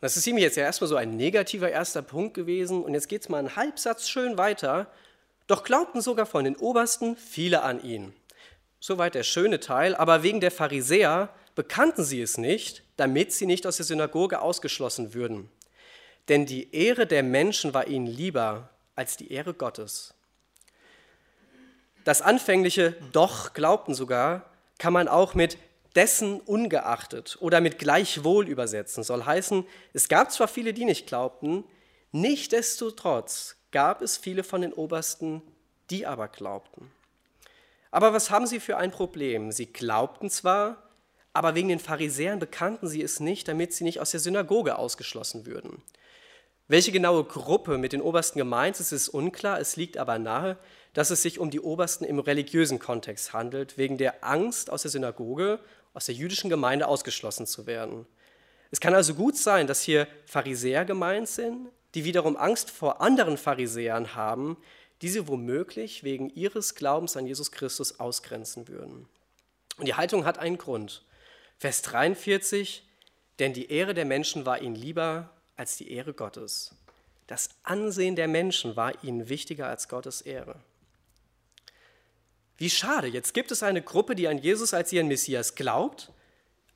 Das 0.00 0.16
ist 0.16 0.26
nämlich 0.26 0.44
jetzt 0.44 0.56
ja 0.56 0.64
erstmal 0.64 0.88
so 0.88 0.96
ein 0.96 1.16
negativer 1.16 1.70
erster 1.70 2.02
Punkt 2.02 2.34
gewesen 2.34 2.82
und 2.82 2.92
jetzt 2.92 3.08
geht 3.08 3.22
es 3.22 3.28
mal 3.28 3.38
einen 3.38 3.56
Halbsatz 3.56 4.08
schön 4.08 4.36
weiter. 4.36 4.90
Doch 5.46 5.64
glaubten 5.64 6.00
sogar 6.00 6.26
von 6.26 6.44
den 6.44 6.56
Obersten 6.56 7.16
viele 7.16 7.62
an 7.62 7.82
ihn. 7.82 8.14
Soweit 8.80 9.14
der 9.14 9.22
schöne 9.22 9.60
Teil, 9.60 9.94
aber 9.94 10.22
wegen 10.22 10.40
der 10.40 10.50
Pharisäer 10.50 11.30
bekannten 11.54 12.04
sie 12.04 12.20
es 12.20 12.36
nicht, 12.36 12.82
damit 12.96 13.32
sie 13.32 13.46
nicht 13.46 13.66
aus 13.66 13.78
der 13.78 13.86
Synagoge 13.86 14.42
ausgeschlossen 14.42 15.14
würden. 15.14 15.50
Denn 16.28 16.46
die 16.46 16.74
Ehre 16.74 17.06
der 17.06 17.22
Menschen 17.22 17.72
war 17.72 17.86
ihnen 17.86 18.06
lieber 18.06 18.70
als 18.96 19.16
die 19.16 19.32
Ehre 19.32 19.54
Gottes. 19.54 20.14
Das 22.04 22.20
anfängliche 22.20 22.96
Doch 23.12 23.54
glaubten 23.54 23.94
sogar 23.94 24.50
kann 24.78 24.92
man 24.92 25.08
auch 25.08 25.34
mit 25.34 25.56
dessen 25.94 26.40
ungeachtet 26.40 27.38
oder 27.40 27.60
mit 27.60 27.78
gleichwohl 27.78 28.48
übersetzen. 28.48 29.04
Soll 29.04 29.24
heißen, 29.24 29.66
es 29.92 30.08
gab 30.08 30.32
zwar 30.32 30.48
viele, 30.48 30.74
die 30.74 30.84
nicht 30.84 31.06
glaubten, 31.06 31.64
nichtdestotrotz 32.12 33.56
gab 33.70 34.02
es 34.02 34.16
viele 34.16 34.44
von 34.44 34.60
den 34.60 34.72
Obersten, 34.72 35.42
die 35.90 36.06
aber 36.06 36.28
glaubten. 36.28 36.90
Aber 37.90 38.12
was 38.12 38.30
haben 38.30 38.46
sie 38.46 38.60
für 38.60 38.76
ein 38.76 38.90
Problem? 38.90 39.52
Sie 39.52 39.66
glaubten 39.66 40.28
zwar, 40.28 40.82
aber 41.32 41.54
wegen 41.54 41.68
den 41.68 41.78
Pharisäern 41.78 42.38
bekannten 42.38 42.88
sie 42.88 43.02
es 43.02 43.20
nicht, 43.20 43.46
damit 43.48 43.72
sie 43.72 43.84
nicht 43.84 44.00
aus 44.00 44.10
der 44.10 44.20
Synagoge 44.20 44.78
ausgeschlossen 44.78 45.46
würden. 45.46 45.82
Welche 46.66 46.92
genaue 46.92 47.24
Gruppe 47.24 47.76
mit 47.76 47.92
den 47.92 48.00
Obersten 48.00 48.38
gemeint 48.38 48.80
ist, 48.80 48.90
ist 48.90 49.08
unklar. 49.08 49.60
Es 49.60 49.76
liegt 49.76 49.98
aber 49.98 50.18
nahe, 50.18 50.56
dass 50.94 51.10
es 51.10 51.20
sich 51.20 51.38
um 51.38 51.50
die 51.50 51.60
Obersten 51.60 52.04
im 52.04 52.18
religiösen 52.18 52.78
Kontext 52.78 53.34
handelt, 53.34 53.76
wegen 53.76 53.98
der 53.98 54.24
Angst, 54.24 54.70
aus 54.70 54.82
der 54.82 54.90
Synagoge, 54.90 55.60
aus 55.92 56.06
der 56.06 56.14
jüdischen 56.14 56.48
Gemeinde 56.48 56.88
ausgeschlossen 56.88 57.46
zu 57.46 57.66
werden. 57.66 58.06
Es 58.70 58.80
kann 58.80 58.94
also 58.94 59.14
gut 59.14 59.36
sein, 59.36 59.66
dass 59.66 59.82
hier 59.82 60.08
Pharisäer 60.24 60.86
gemeint 60.86 61.28
sind, 61.28 61.68
die 61.94 62.04
wiederum 62.04 62.36
Angst 62.36 62.70
vor 62.70 63.02
anderen 63.02 63.36
Pharisäern 63.36 64.14
haben, 64.14 64.56
die 65.02 65.10
sie 65.10 65.28
womöglich 65.28 66.02
wegen 66.02 66.30
ihres 66.30 66.74
Glaubens 66.74 67.16
an 67.16 67.26
Jesus 67.26 67.52
Christus 67.52 68.00
ausgrenzen 68.00 68.68
würden. 68.68 69.06
Und 69.76 69.86
die 69.86 69.94
Haltung 69.94 70.24
hat 70.24 70.38
einen 70.38 70.56
Grund. 70.56 71.04
Vers 71.58 71.82
43, 71.82 72.88
denn 73.38 73.52
die 73.52 73.70
Ehre 73.70 73.92
der 73.92 74.06
Menschen 74.06 74.46
war 74.46 74.62
ihnen 74.62 74.76
lieber 74.76 75.30
als 75.56 75.76
die 75.76 75.90
Ehre 75.90 76.14
Gottes. 76.14 76.74
Das 77.26 77.48
Ansehen 77.62 78.16
der 78.16 78.28
Menschen 78.28 78.76
war 78.76 79.02
ihnen 79.02 79.28
wichtiger 79.28 79.68
als 79.68 79.88
Gottes 79.88 80.20
Ehre. 80.20 80.56
Wie 82.56 82.70
schade, 82.70 83.08
jetzt 83.08 83.34
gibt 83.34 83.50
es 83.50 83.62
eine 83.62 83.82
Gruppe, 83.82 84.14
die 84.14 84.28
an 84.28 84.38
Jesus 84.38 84.74
als 84.74 84.92
ihren 84.92 85.08
Messias 85.08 85.54
glaubt, 85.54 86.12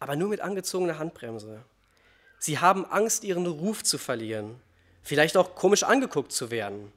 aber 0.01 0.17
nur 0.17 0.29
mit 0.29 0.41
angezogener 0.41 0.99
Handbremse. 0.99 1.63
Sie 2.39 2.59
haben 2.59 2.85
Angst, 2.87 3.25
ihren 3.25 3.47
Ruf 3.47 3.85
zu 3.85 3.99
verlieren, 3.99 4.61
vielleicht 5.03 5.37
auch 5.37 5.55
komisch 5.55 5.83
angeguckt 5.83 6.33
zu 6.33 6.51
werden. 6.51 6.93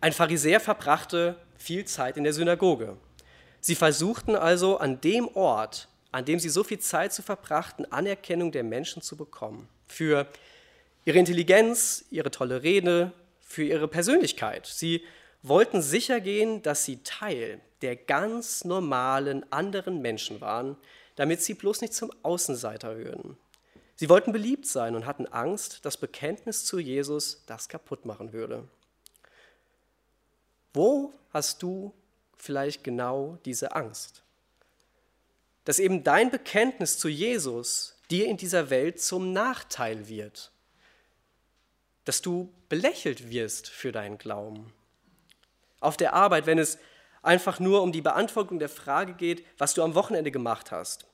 Ein 0.00 0.12
Pharisäer 0.12 0.60
verbrachte 0.60 1.36
viel 1.56 1.84
Zeit 1.84 2.16
in 2.16 2.24
der 2.24 2.32
Synagoge. 2.32 2.96
Sie 3.60 3.74
versuchten 3.74 4.36
also 4.36 4.78
an 4.78 5.00
dem 5.00 5.28
Ort, 5.28 5.88
an 6.16 6.24
dem 6.24 6.38
sie 6.38 6.48
so 6.48 6.64
viel 6.64 6.78
Zeit 6.78 7.12
zu 7.12 7.20
verbrachten, 7.20 7.92
Anerkennung 7.92 8.50
der 8.50 8.64
Menschen 8.64 9.02
zu 9.02 9.18
bekommen. 9.18 9.68
Für 9.86 10.26
ihre 11.04 11.18
Intelligenz, 11.18 12.06
ihre 12.10 12.30
tolle 12.30 12.62
Rede, 12.62 13.12
für 13.38 13.64
ihre 13.64 13.86
Persönlichkeit. 13.86 14.66
Sie 14.66 15.04
wollten 15.42 15.82
sicher 15.82 16.20
gehen, 16.22 16.62
dass 16.62 16.86
sie 16.86 17.02
Teil 17.02 17.60
der 17.82 17.96
ganz 17.96 18.64
normalen 18.64 19.44
anderen 19.52 20.00
Menschen 20.00 20.40
waren, 20.40 20.78
damit 21.16 21.42
sie 21.42 21.52
bloß 21.52 21.82
nicht 21.82 21.92
zum 21.92 22.10
Außenseiter 22.22 22.96
würden. 22.96 23.36
Sie 23.96 24.08
wollten 24.08 24.32
beliebt 24.32 24.64
sein 24.64 24.94
und 24.96 25.04
hatten 25.04 25.26
Angst, 25.26 25.80
das 25.82 25.98
Bekenntnis 25.98 26.64
zu 26.64 26.78
Jesus 26.78 27.42
das 27.44 27.68
kaputt 27.68 28.06
machen 28.06 28.32
würde. 28.32 28.66
Wo 30.72 31.12
hast 31.34 31.62
du 31.62 31.92
vielleicht 32.38 32.84
genau 32.84 33.36
diese 33.44 33.76
Angst? 33.76 34.22
Dass 35.66 35.78
eben 35.78 36.02
dein 36.02 36.30
Bekenntnis 36.30 36.98
zu 36.98 37.08
Jesus 37.08 37.96
dir 38.10 38.26
in 38.26 38.38
dieser 38.38 38.70
Welt 38.70 39.00
zum 39.00 39.32
Nachteil 39.34 40.08
wird. 40.08 40.52
Dass 42.06 42.22
du 42.22 42.54
belächelt 42.70 43.30
wirst 43.30 43.68
für 43.68 43.92
deinen 43.92 44.16
Glauben. 44.16 44.72
Auf 45.80 45.98
der 45.98 46.14
Arbeit, 46.14 46.46
wenn 46.46 46.58
es 46.58 46.78
einfach 47.22 47.58
nur 47.58 47.82
um 47.82 47.92
die 47.92 48.00
Beantwortung 48.00 48.58
der 48.58 48.68
Frage 48.68 49.14
geht, 49.14 49.44
was 49.58 49.74
du 49.74 49.82
am 49.82 49.94
Wochenende 49.94 50.30
gemacht 50.30 50.70
hast. 50.70 51.06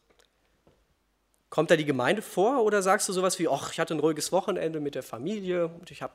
Kommt 1.49 1.71
da 1.71 1.77
die 1.77 1.85
Gemeinde 1.85 2.23
vor 2.23 2.63
oder 2.63 2.83
sagst 2.83 3.09
du 3.09 3.13
sowas 3.13 3.39
wie, 3.39 3.49
ach, 3.49 3.73
ich 3.73 3.81
hatte 3.81 3.95
ein 3.95 4.01
ruhiges 4.01 4.33
Wochenende 4.33 4.81
mit 4.81 4.95
der 4.95 5.03
Familie 5.03 5.69
und 5.69 5.91
ich 5.91 6.03
hab 6.03 6.13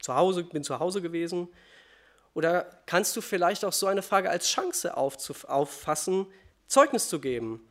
zu 0.00 0.14
Hause, 0.14 0.44
bin 0.44 0.64
zu 0.64 0.78
Hause 0.80 1.00
gewesen? 1.00 1.48
Oder 2.34 2.64
kannst 2.86 3.16
du 3.16 3.20
vielleicht 3.20 3.64
auch 3.64 3.72
so 3.72 3.86
eine 3.86 4.02
Frage 4.02 4.28
als 4.28 4.48
Chance 4.48 4.96
auffassen, 4.96 6.26
Zeugnis 6.66 7.08
zu 7.08 7.20
geben? 7.20 7.66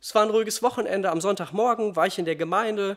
Es 0.00 0.14
war 0.14 0.22
ein 0.22 0.30
ruhiges 0.30 0.62
Wochenende, 0.62 1.10
am 1.10 1.20
Sonntagmorgen 1.20 1.96
war 1.96 2.06
ich 2.06 2.18
in 2.18 2.24
der 2.24 2.36
Gemeinde, 2.36 2.96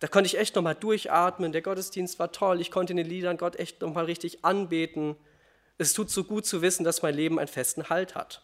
da 0.00 0.06
konnte 0.06 0.26
ich 0.26 0.38
echt 0.38 0.54
nochmal 0.54 0.74
durchatmen, 0.74 1.52
der 1.52 1.62
Gottesdienst 1.62 2.18
war 2.18 2.32
toll, 2.32 2.60
ich 2.60 2.70
konnte 2.70 2.92
in 2.92 2.96
den 2.98 3.06
Liedern 3.06 3.36
Gott 3.36 3.56
echt 3.56 3.80
nochmal 3.80 4.04
richtig 4.04 4.44
anbeten. 4.44 5.16
Es 5.76 5.92
tut 5.92 6.10
so 6.10 6.24
gut 6.24 6.46
zu 6.46 6.62
wissen, 6.62 6.84
dass 6.84 7.02
mein 7.02 7.14
Leben 7.14 7.38
einen 7.38 7.48
festen 7.48 7.88
Halt 7.88 8.14
hat. 8.14 8.42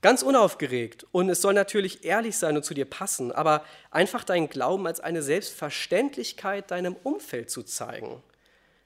Ganz 0.00 0.22
unaufgeregt 0.22 1.06
und 1.12 1.30
es 1.30 1.40
soll 1.40 1.54
natürlich 1.54 2.04
ehrlich 2.04 2.36
sein 2.36 2.56
und 2.56 2.64
zu 2.64 2.74
dir 2.74 2.84
passen, 2.84 3.32
aber 3.32 3.64
einfach 3.90 4.24
deinen 4.24 4.50
Glauben 4.50 4.86
als 4.86 5.00
eine 5.00 5.22
Selbstverständlichkeit 5.22 6.70
deinem 6.70 6.94
Umfeld 7.02 7.50
zu 7.50 7.62
zeigen. 7.62 8.22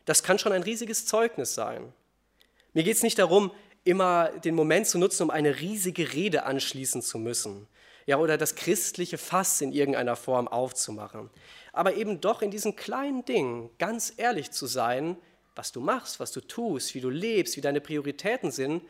Das 0.04 0.22
kann 0.22 0.38
schon 0.38 0.52
ein 0.52 0.62
riesiges 0.62 1.06
Zeugnis 1.06 1.54
sein. 1.54 1.92
Mir 2.72 2.84
geht 2.84 2.96
es 2.96 3.02
nicht 3.02 3.18
darum, 3.18 3.50
immer 3.88 4.28
den 4.28 4.54
Moment 4.54 4.86
zu 4.86 4.98
nutzen, 4.98 5.22
um 5.24 5.30
eine 5.30 5.60
riesige 5.60 6.12
Rede 6.12 6.44
anschließen 6.44 7.00
zu 7.00 7.18
müssen. 7.18 7.66
Ja, 8.04 8.18
oder 8.18 8.36
das 8.36 8.54
christliche 8.54 9.18
Fass 9.18 9.60
in 9.60 9.72
irgendeiner 9.72 10.16
Form 10.16 10.46
aufzumachen. 10.46 11.30
Aber 11.72 11.94
eben 11.94 12.20
doch 12.20 12.42
in 12.42 12.50
diesen 12.50 12.76
kleinen 12.76 13.24
Dingen 13.24 13.70
ganz 13.78 14.12
ehrlich 14.16 14.50
zu 14.50 14.66
sein, 14.66 15.16
was 15.54 15.72
du 15.72 15.80
machst, 15.80 16.20
was 16.20 16.32
du 16.32 16.40
tust, 16.40 16.94
wie 16.94 17.00
du 17.00 17.10
lebst, 17.10 17.56
wie 17.56 17.60
deine 17.62 17.80
Prioritäten 17.80 18.50
sind 18.50 18.82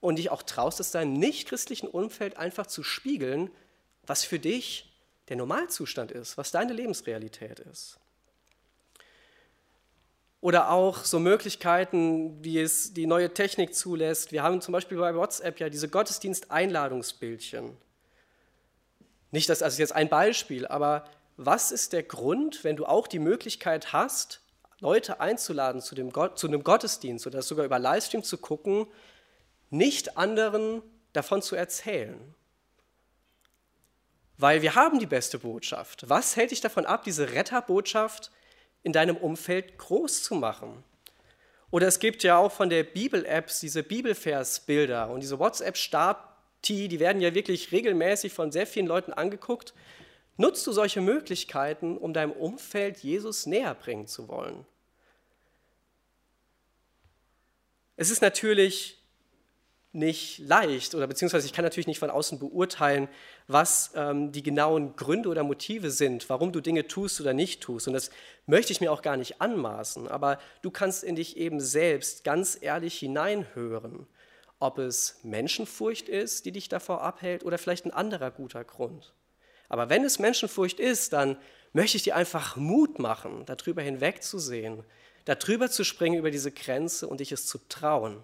und 0.00 0.16
dich 0.16 0.30
auch 0.30 0.42
traust, 0.42 0.80
es 0.80 0.90
deinem 0.90 1.12
nichtchristlichen 1.12 1.88
Umfeld 1.88 2.36
einfach 2.36 2.66
zu 2.66 2.82
spiegeln, 2.82 3.50
was 4.06 4.24
für 4.24 4.38
dich 4.38 4.90
der 5.28 5.36
Normalzustand 5.36 6.10
ist, 6.12 6.36
was 6.38 6.50
deine 6.50 6.72
Lebensrealität 6.72 7.60
ist. 7.60 7.99
Oder 10.40 10.70
auch 10.70 11.04
so 11.04 11.18
Möglichkeiten, 11.18 12.42
wie 12.42 12.58
es 12.58 12.94
die 12.94 13.06
neue 13.06 13.34
Technik 13.34 13.74
zulässt. 13.74 14.32
Wir 14.32 14.42
haben 14.42 14.60
zum 14.62 14.72
Beispiel 14.72 14.96
bei 14.98 15.14
WhatsApp 15.14 15.60
ja 15.60 15.68
diese 15.68 15.88
Gottesdienst-Einladungsbildchen. 15.88 17.76
Nicht, 19.32 19.48
das 19.48 19.60
ist 19.60 19.78
jetzt 19.78 19.94
ein 19.94 20.08
Beispiel, 20.08 20.66
aber 20.66 21.04
was 21.36 21.70
ist 21.70 21.92
der 21.92 22.02
Grund, 22.02 22.64
wenn 22.64 22.76
du 22.76 22.86
auch 22.86 23.06
die 23.06 23.18
Möglichkeit 23.18 23.92
hast, 23.92 24.40
Leute 24.80 25.20
einzuladen 25.20 25.82
zu, 25.82 25.94
dem 25.94 26.10
Gott, 26.10 26.38
zu 26.38 26.46
einem 26.46 26.64
Gottesdienst 26.64 27.26
oder 27.26 27.42
sogar 27.42 27.64
über 27.66 27.78
Livestream 27.78 28.22
zu 28.22 28.38
gucken, 28.38 28.86
nicht 29.68 30.16
anderen 30.16 30.82
davon 31.12 31.42
zu 31.42 31.54
erzählen. 31.54 32.34
Weil 34.38 34.62
wir 34.62 34.74
haben 34.74 34.98
die 34.98 35.06
beste 35.06 35.38
Botschaft. 35.38 36.08
Was 36.08 36.34
hält 36.34 36.50
dich 36.50 36.62
davon 36.62 36.86
ab, 36.86 37.04
diese 37.04 37.32
Retterbotschaft 37.32 38.30
in 38.82 38.92
deinem 38.92 39.16
Umfeld 39.16 39.78
groß 39.78 40.22
zu 40.22 40.34
machen? 40.34 40.84
Oder 41.70 41.86
es 41.86 41.98
gibt 41.98 42.22
ja 42.22 42.36
auch 42.36 42.50
von 42.50 42.68
der 42.68 42.82
Bibel-Apps 42.82 43.60
diese 43.60 43.82
Bibelversbilder 43.82 45.08
und 45.10 45.20
diese 45.20 45.38
WhatsApp-Stati, 45.38 46.88
die 46.88 47.00
werden 47.00 47.22
ja 47.22 47.34
wirklich 47.34 47.70
regelmäßig 47.70 48.32
von 48.32 48.50
sehr 48.50 48.66
vielen 48.66 48.86
Leuten 48.86 49.12
angeguckt. 49.12 49.72
Nutzt 50.36 50.66
du 50.66 50.72
solche 50.72 51.00
Möglichkeiten, 51.00 51.96
um 51.96 52.12
deinem 52.12 52.32
Umfeld 52.32 52.98
Jesus 52.98 53.46
näher 53.46 53.74
bringen 53.74 54.06
zu 54.06 54.26
wollen? 54.28 54.66
Es 57.96 58.10
ist 58.10 58.22
natürlich 58.22 58.99
nicht 59.92 60.38
leicht 60.38 60.94
oder 60.94 61.06
beziehungsweise 61.06 61.46
ich 61.46 61.52
kann 61.52 61.64
natürlich 61.64 61.88
nicht 61.88 61.98
von 61.98 62.10
außen 62.10 62.38
beurteilen, 62.38 63.08
was 63.48 63.90
ähm, 63.96 64.30
die 64.30 64.42
genauen 64.42 64.94
Gründe 64.94 65.28
oder 65.28 65.42
Motive 65.42 65.90
sind, 65.90 66.28
warum 66.28 66.52
du 66.52 66.60
Dinge 66.60 66.86
tust 66.86 67.20
oder 67.20 67.32
nicht 67.32 67.60
tust. 67.60 67.88
Und 67.88 67.94
das 67.94 68.10
möchte 68.46 68.72
ich 68.72 68.80
mir 68.80 68.92
auch 68.92 69.02
gar 69.02 69.16
nicht 69.16 69.40
anmaßen. 69.40 70.06
Aber 70.06 70.38
du 70.62 70.70
kannst 70.70 71.02
in 71.02 71.16
dich 71.16 71.36
eben 71.36 71.60
selbst 71.60 72.22
ganz 72.22 72.56
ehrlich 72.60 72.98
hineinhören, 72.98 74.06
ob 74.60 74.78
es 74.78 75.18
Menschenfurcht 75.24 76.08
ist, 76.08 76.44
die 76.44 76.52
dich 76.52 76.68
davor 76.68 77.02
abhält 77.02 77.44
oder 77.44 77.58
vielleicht 77.58 77.84
ein 77.84 77.92
anderer 77.92 78.30
guter 78.30 78.62
Grund. 78.62 79.12
Aber 79.68 79.88
wenn 79.88 80.04
es 80.04 80.18
Menschenfurcht 80.20 80.78
ist, 80.78 81.12
dann 81.12 81.36
möchte 81.72 81.96
ich 81.96 82.04
dir 82.04 82.14
einfach 82.14 82.56
Mut 82.56 82.98
machen, 83.00 83.44
darüber 83.46 83.82
hinwegzusehen, 83.82 84.84
darüber 85.24 85.70
zu 85.70 85.84
springen 85.84 86.18
über 86.18 86.30
diese 86.30 86.52
Grenze 86.52 87.08
und 87.08 87.20
dich 87.20 87.32
es 87.32 87.46
zu 87.46 87.58
trauen. 87.68 88.22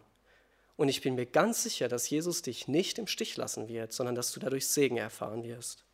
Und 0.76 0.88
ich 0.88 1.00
bin 1.00 1.14
mir 1.14 1.26
ganz 1.26 1.62
sicher, 1.62 1.88
dass 1.88 2.08
Jesus 2.10 2.42
dich 2.42 2.68
nicht 2.68 2.98
im 2.98 3.06
Stich 3.06 3.36
lassen 3.36 3.68
wird, 3.68 3.92
sondern 3.92 4.14
dass 4.14 4.32
du 4.32 4.40
dadurch 4.40 4.66
Segen 4.68 4.98
erfahren 4.98 5.42
wirst. 5.42 5.84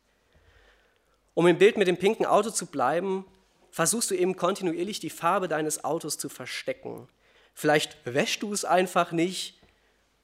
Um 1.33 1.47
im 1.47 1.57
Bild 1.57 1.77
mit 1.77 1.87
dem 1.87 1.97
pinken 1.97 2.25
Auto 2.25 2.49
zu 2.49 2.65
bleiben, 2.65 3.25
versuchst 3.71 4.11
du 4.11 4.15
eben 4.15 4.35
kontinuierlich 4.35 4.99
die 4.99 5.09
Farbe 5.09 5.47
deines 5.47 5.83
Autos 5.83 6.17
zu 6.17 6.29
verstecken. 6.29 7.07
Vielleicht 7.53 7.97
wäschst 8.05 8.43
du 8.43 8.53
es 8.53 8.65
einfach 8.65 9.11
nicht, 9.11 9.59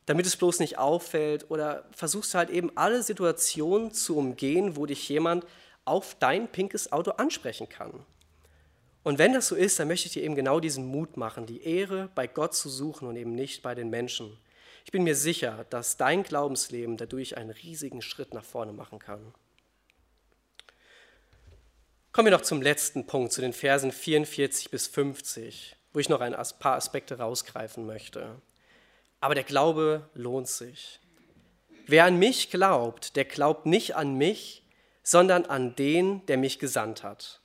damit 0.05 0.25
es 0.25 0.37
bloß 0.37 0.59
nicht 0.59 0.77
auffällt, 0.77 1.49
oder 1.49 1.87
versuchst 1.95 2.35
halt 2.35 2.49
eben 2.49 2.71
alle 2.75 3.01
Situationen 3.01 3.91
zu 3.91 4.17
umgehen, 4.17 4.75
wo 4.75 4.85
dich 4.85 5.07
jemand 5.07 5.45
auf 5.85 6.15
dein 6.19 6.47
pinkes 6.51 6.91
Auto 6.91 7.11
ansprechen 7.11 7.69
kann. 7.69 8.05
Und 9.03 9.17
wenn 9.17 9.33
das 9.33 9.47
so 9.47 9.55
ist, 9.55 9.79
dann 9.79 9.87
möchte 9.87 10.07
ich 10.07 10.13
dir 10.13 10.23
eben 10.23 10.35
genau 10.35 10.59
diesen 10.59 10.85
Mut 10.85 11.17
machen, 11.17 11.45
die 11.45 11.63
Ehre 11.63 12.09
bei 12.13 12.27
Gott 12.27 12.53
zu 12.53 12.69
suchen 12.69 13.07
und 13.07 13.15
eben 13.15 13.33
nicht 13.33 13.61
bei 13.61 13.73
den 13.73 13.89
Menschen. 13.89 14.37
Ich 14.85 14.91
bin 14.91 15.03
mir 15.03 15.15
sicher, 15.15 15.65
dass 15.69 15.97
dein 15.97 16.23
Glaubensleben 16.23 16.97
dadurch 16.97 17.37
einen 17.37 17.51
riesigen 17.51 18.01
Schritt 18.01 18.33
nach 18.33 18.43
vorne 18.43 18.73
machen 18.73 18.99
kann. 18.99 19.33
Kommen 22.11 22.25
wir 22.25 22.31
noch 22.31 22.41
zum 22.41 22.61
letzten 22.61 23.05
Punkt, 23.05 23.31
zu 23.31 23.41
den 23.41 23.53
Versen 23.53 23.91
44 23.91 24.71
bis 24.71 24.87
50, 24.87 25.75
wo 25.93 25.99
ich 25.99 26.09
noch 26.09 26.21
ein 26.21 26.35
paar 26.59 26.75
Aspekte 26.75 27.19
rausgreifen 27.19 27.85
möchte. 27.85 28.41
Aber 29.19 29.35
der 29.35 29.43
Glaube 29.43 30.09
lohnt 30.13 30.47
sich. 30.47 30.99
Wer 31.85 32.05
an 32.05 32.17
mich 32.17 32.49
glaubt, 32.49 33.15
der 33.15 33.25
glaubt 33.25 33.65
nicht 33.65 33.95
an 33.95 34.15
mich, 34.15 34.63
sondern 35.03 35.45
an 35.45 35.75
den, 35.75 36.25
der 36.27 36.37
mich 36.37 36.59
gesandt 36.59 37.03
hat. 37.03 37.41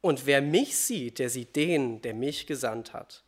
Und 0.00 0.26
wer 0.26 0.42
mich 0.42 0.76
sieht, 0.76 1.18
der 1.18 1.30
sieht 1.30 1.56
den, 1.56 2.02
der 2.02 2.14
mich 2.14 2.46
gesandt 2.46 2.92
hat. 2.92 3.22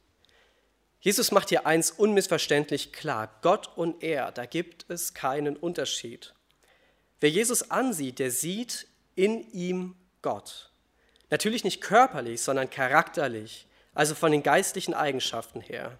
Jesus 1.05 1.33
macht 1.33 1.51
hier 1.51 1.67
eins 1.67 1.91
unmissverständlich 1.91 2.91
klar. 2.91 3.29
Gott 3.43 3.69
und 3.77 4.03
er, 4.03 4.33
da 4.33 4.47
gibt 4.47 4.87
es 4.89 5.13
keinen 5.13 5.55
Unterschied. 5.55 6.33
Wer 7.21 7.29
Jesus 7.29 7.71
ansieht, 7.71 8.19
der 8.19 8.31
sieht 8.31 8.87
in 9.15 9.53
ihm 9.53 9.97
Gott. 10.23 10.71
Natürlich 11.29 11.63
nicht 11.63 11.83
körperlich, 11.83 12.41
sondern 12.41 12.71
charakterlich, 12.71 13.67
also 13.93 14.15
von 14.15 14.33
den 14.33 14.43
geistlichen 14.43 14.95
Eigenschaften 14.95 15.61
her. 15.61 15.99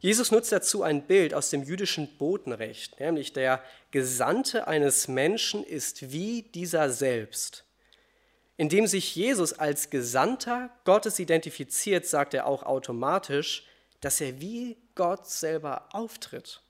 Jesus 0.00 0.32
nutzt 0.32 0.50
dazu 0.50 0.82
ein 0.82 1.06
Bild 1.06 1.32
aus 1.32 1.50
dem 1.50 1.62
jüdischen 1.62 2.18
Botenrecht, 2.18 2.98
nämlich 2.98 3.32
der 3.34 3.62
Gesandte 3.92 4.66
eines 4.66 5.06
Menschen 5.06 5.62
ist 5.62 6.10
wie 6.10 6.42
dieser 6.42 6.90
selbst. 6.90 7.62
Indem 8.56 8.88
sich 8.88 9.14
Jesus 9.14 9.52
als 9.52 9.90
Gesandter 9.90 10.70
Gottes 10.82 11.20
identifiziert, 11.20 12.04
sagt 12.04 12.34
er 12.34 12.48
auch 12.48 12.64
automatisch, 12.64 13.67
dass 14.00 14.20
er 14.20 14.40
wie 14.40 14.76
Gott 14.94 15.26
selber 15.26 15.88
auftritt. 15.92 16.62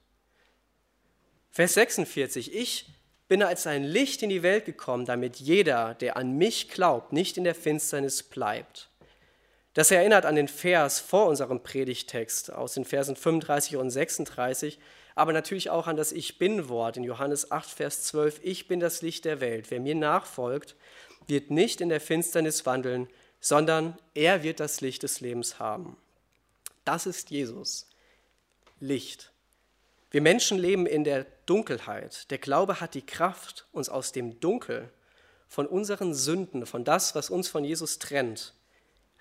Vers 1.50 1.74
46, 1.74 2.54
ich 2.54 2.86
bin 3.28 3.42
als 3.42 3.66
ein 3.66 3.84
Licht 3.84 4.22
in 4.22 4.30
die 4.30 4.42
Welt 4.42 4.64
gekommen, 4.64 5.04
damit 5.04 5.36
jeder, 5.36 5.94
der 5.94 6.16
an 6.16 6.36
mich 6.38 6.68
glaubt, 6.68 7.12
nicht 7.12 7.36
in 7.36 7.44
der 7.44 7.54
Finsternis 7.54 8.22
bleibt. 8.22 8.88
Das 9.74 9.90
erinnert 9.90 10.24
an 10.24 10.34
den 10.34 10.48
Vers 10.48 10.98
vor 10.98 11.26
unserem 11.26 11.62
Predigtext 11.62 12.52
aus 12.52 12.74
den 12.74 12.84
Versen 12.84 13.16
35 13.16 13.76
und 13.76 13.90
36, 13.90 14.78
aber 15.14 15.32
natürlich 15.32 15.68
auch 15.70 15.86
an 15.86 15.96
das 15.96 16.12
Ich 16.12 16.38
bin-Wort 16.38 16.96
in 16.96 17.04
Johannes 17.04 17.50
8, 17.50 17.68
Vers 17.68 18.04
12. 18.04 18.40
Ich 18.42 18.66
bin 18.66 18.80
das 18.80 19.02
Licht 19.02 19.24
der 19.24 19.40
Welt. 19.40 19.70
Wer 19.70 19.80
mir 19.80 19.94
nachfolgt, 19.94 20.74
wird 21.26 21.50
nicht 21.50 21.80
in 21.80 21.90
der 21.90 22.00
Finsternis 22.00 22.66
wandeln, 22.66 23.08
sondern 23.40 23.98
er 24.14 24.42
wird 24.42 24.60
das 24.60 24.80
Licht 24.80 25.02
des 25.02 25.20
Lebens 25.20 25.58
haben. 25.58 25.96
Das 26.88 27.04
ist 27.04 27.28
Jesus. 27.28 27.86
Licht. 28.80 29.30
Wir 30.10 30.22
Menschen 30.22 30.56
leben 30.56 30.86
in 30.86 31.04
der 31.04 31.26
Dunkelheit. 31.44 32.30
Der 32.30 32.38
Glaube 32.38 32.80
hat 32.80 32.94
die 32.94 33.04
Kraft, 33.04 33.66
uns 33.72 33.90
aus 33.90 34.10
dem 34.10 34.40
Dunkel, 34.40 34.90
von 35.48 35.66
unseren 35.66 36.14
Sünden, 36.14 36.64
von 36.64 36.84
das, 36.84 37.14
was 37.14 37.28
uns 37.28 37.46
von 37.46 37.62
Jesus 37.62 37.98
trennt, 37.98 38.54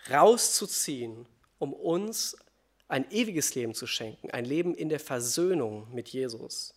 rauszuziehen, 0.10 1.28
um 1.60 1.74
uns 1.74 2.38
ein 2.88 3.12
ewiges 3.12 3.54
Leben 3.54 3.74
zu 3.74 3.86
schenken, 3.86 4.32
ein 4.32 4.46
Leben 4.46 4.74
in 4.74 4.88
der 4.88 5.02
Versöhnung 5.02 5.94
mit 5.94 6.08
Jesus. 6.08 6.74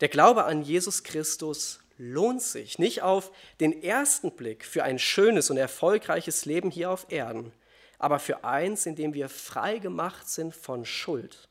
Der 0.00 0.08
Glaube 0.08 0.44
an 0.44 0.62
Jesus 0.62 1.02
Christus 1.02 1.80
lohnt 1.96 2.42
sich 2.42 2.78
nicht 2.78 3.02
auf 3.02 3.32
den 3.58 3.82
ersten 3.82 4.30
Blick 4.30 4.64
für 4.64 4.84
ein 4.84 5.00
schönes 5.00 5.50
und 5.50 5.56
erfolgreiches 5.56 6.44
Leben 6.44 6.70
hier 6.70 6.92
auf 6.92 7.06
Erden, 7.10 7.52
aber 7.98 8.18
für 8.18 8.44
eins, 8.44 8.86
in 8.86 8.94
dem 8.94 9.14
wir 9.14 9.28
frei 9.28 9.78
gemacht 9.78 10.28
sind 10.28 10.54
von 10.54 10.84
Schuld, 10.84 11.48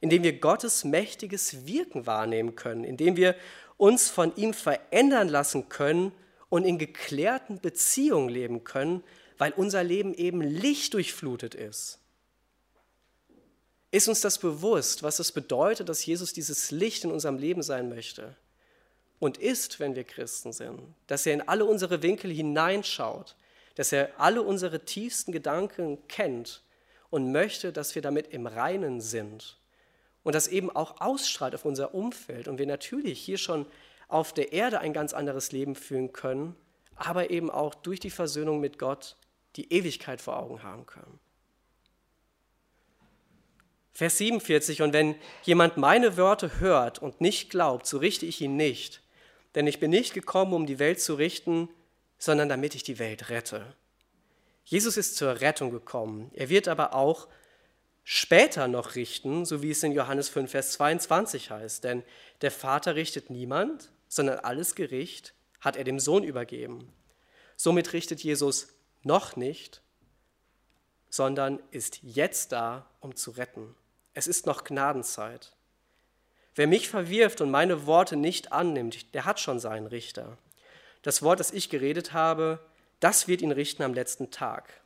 in 0.00 0.10
dem 0.10 0.22
wir 0.22 0.38
Gottes 0.38 0.84
mächtiges 0.84 1.66
Wirken 1.66 2.06
wahrnehmen 2.06 2.56
können, 2.56 2.84
in 2.84 2.96
dem 2.96 3.16
wir 3.16 3.36
uns 3.76 4.08
von 4.10 4.34
ihm 4.36 4.54
verändern 4.54 5.28
lassen 5.28 5.68
können 5.68 6.12
und 6.48 6.64
in 6.64 6.78
geklärten 6.78 7.60
Beziehungen 7.60 8.28
leben 8.28 8.64
können, 8.64 9.02
weil 9.38 9.52
unser 9.52 9.82
Leben 9.82 10.14
eben 10.14 10.40
lichtdurchflutet 10.40 11.54
ist. 11.54 11.98
Ist 13.90 14.08
uns 14.08 14.22
das 14.22 14.38
bewusst, 14.38 15.02
was 15.02 15.18
es 15.18 15.32
bedeutet, 15.32 15.88
dass 15.88 16.04
Jesus 16.06 16.32
dieses 16.32 16.70
Licht 16.70 17.04
in 17.04 17.10
unserem 17.10 17.36
Leben 17.36 17.62
sein 17.62 17.90
möchte? 17.90 18.36
Und 19.18 19.36
ist, 19.36 19.80
wenn 19.80 19.94
wir 19.94 20.04
Christen 20.04 20.52
sind, 20.52 20.80
dass 21.06 21.26
er 21.26 21.34
in 21.34 21.46
alle 21.46 21.64
unsere 21.64 22.02
Winkel 22.02 22.30
hineinschaut, 22.32 23.36
dass 23.74 23.92
er 23.92 24.10
alle 24.18 24.42
unsere 24.42 24.84
tiefsten 24.84 25.32
Gedanken 25.32 25.98
kennt 26.08 26.62
und 27.10 27.32
möchte, 27.32 27.72
dass 27.72 27.94
wir 27.94 28.02
damit 28.02 28.28
im 28.28 28.46
Reinen 28.46 29.00
sind 29.00 29.58
und 30.22 30.34
das 30.34 30.48
eben 30.48 30.70
auch 30.70 31.00
ausstrahlt 31.00 31.54
auf 31.54 31.64
unser 31.64 31.94
Umfeld 31.94 32.48
und 32.48 32.58
wir 32.58 32.66
natürlich 32.66 33.20
hier 33.20 33.38
schon 33.38 33.66
auf 34.08 34.32
der 34.32 34.52
Erde 34.52 34.80
ein 34.80 34.92
ganz 34.92 35.14
anderes 35.14 35.52
Leben 35.52 35.74
führen 35.74 36.12
können, 36.12 36.54
aber 36.96 37.30
eben 37.30 37.50
auch 37.50 37.74
durch 37.74 38.00
die 38.00 38.10
Versöhnung 38.10 38.60
mit 38.60 38.78
Gott 38.78 39.16
die 39.56 39.72
Ewigkeit 39.72 40.20
vor 40.20 40.38
Augen 40.38 40.62
haben 40.62 40.86
können. 40.86 41.18
Vers 43.94 44.18
47, 44.18 44.82
und 44.82 44.94
wenn 44.94 45.14
jemand 45.44 45.76
meine 45.76 46.16
Worte 46.16 46.60
hört 46.60 47.00
und 47.00 47.20
nicht 47.20 47.50
glaubt, 47.50 47.86
so 47.86 47.98
richte 47.98 48.24
ich 48.24 48.40
ihn 48.40 48.56
nicht. 48.56 49.02
Denn 49.54 49.66
ich 49.66 49.80
bin 49.80 49.90
nicht 49.90 50.14
gekommen, 50.14 50.54
um 50.54 50.64
die 50.64 50.78
Welt 50.78 51.00
zu 51.00 51.14
richten, 51.14 51.68
sondern 52.22 52.48
damit 52.48 52.76
ich 52.76 52.84
die 52.84 53.00
Welt 53.00 53.30
rette. 53.30 53.74
Jesus 54.64 54.96
ist 54.96 55.16
zur 55.16 55.40
Rettung 55.40 55.72
gekommen. 55.72 56.30
Er 56.34 56.50
wird 56.50 56.68
aber 56.68 56.94
auch 56.94 57.26
später 58.04 58.68
noch 58.68 58.94
richten, 58.94 59.44
so 59.44 59.60
wie 59.60 59.72
es 59.72 59.82
in 59.82 59.90
Johannes 59.90 60.28
5, 60.28 60.48
Vers 60.48 60.70
22 60.70 61.50
heißt. 61.50 61.82
Denn 61.82 62.04
der 62.40 62.52
Vater 62.52 62.94
richtet 62.94 63.28
niemand, 63.28 63.90
sondern 64.06 64.38
alles 64.38 64.76
Gericht 64.76 65.34
hat 65.60 65.74
er 65.74 65.82
dem 65.82 65.98
Sohn 65.98 66.22
übergeben. 66.22 66.92
Somit 67.56 67.92
richtet 67.92 68.22
Jesus 68.22 68.68
noch 69.02 69.34
nicht, 69.34 69.82
sondern 71.10 71.58
ist 71.72 72.04
jetzt 72.04 72.52
da, 72.52 72.88
um 73.00 73.16
zu 73.16 73.32
retten. 73.32 73.74
Es 74.14 74.28
ist 74.28 74.46
noch 74.46 74.62
Gnadenzeit. 74.62 75.56
Wer 76.54 76.68
mich 76.68 76.88
verwirft 76.88 77.40
und 77.40 77.50
meine 77.50 77.84
Worte 77.86 78.14
nicht 78.14 78.52
annimmt, 78.52 79.12
der 79.12 79.24
hat 79.24 79.40
schon 79.40 79.58
seinen 79.58 79.88
Richter. 79.88 80.38
Das 81.02 81.22
Wort, 81.22 81.40
das 81.40 81.52
ich 81.52 81.68
geredet 81.68 82.12
habe, 82.12 82.58
das 83.00 83.28
wird 83.28 83.42
ihn 83.42 83.52
richten 83.52 83.82
am 83.82 83.94
letzten 83.94 84.30
Tag. 84.30 84.80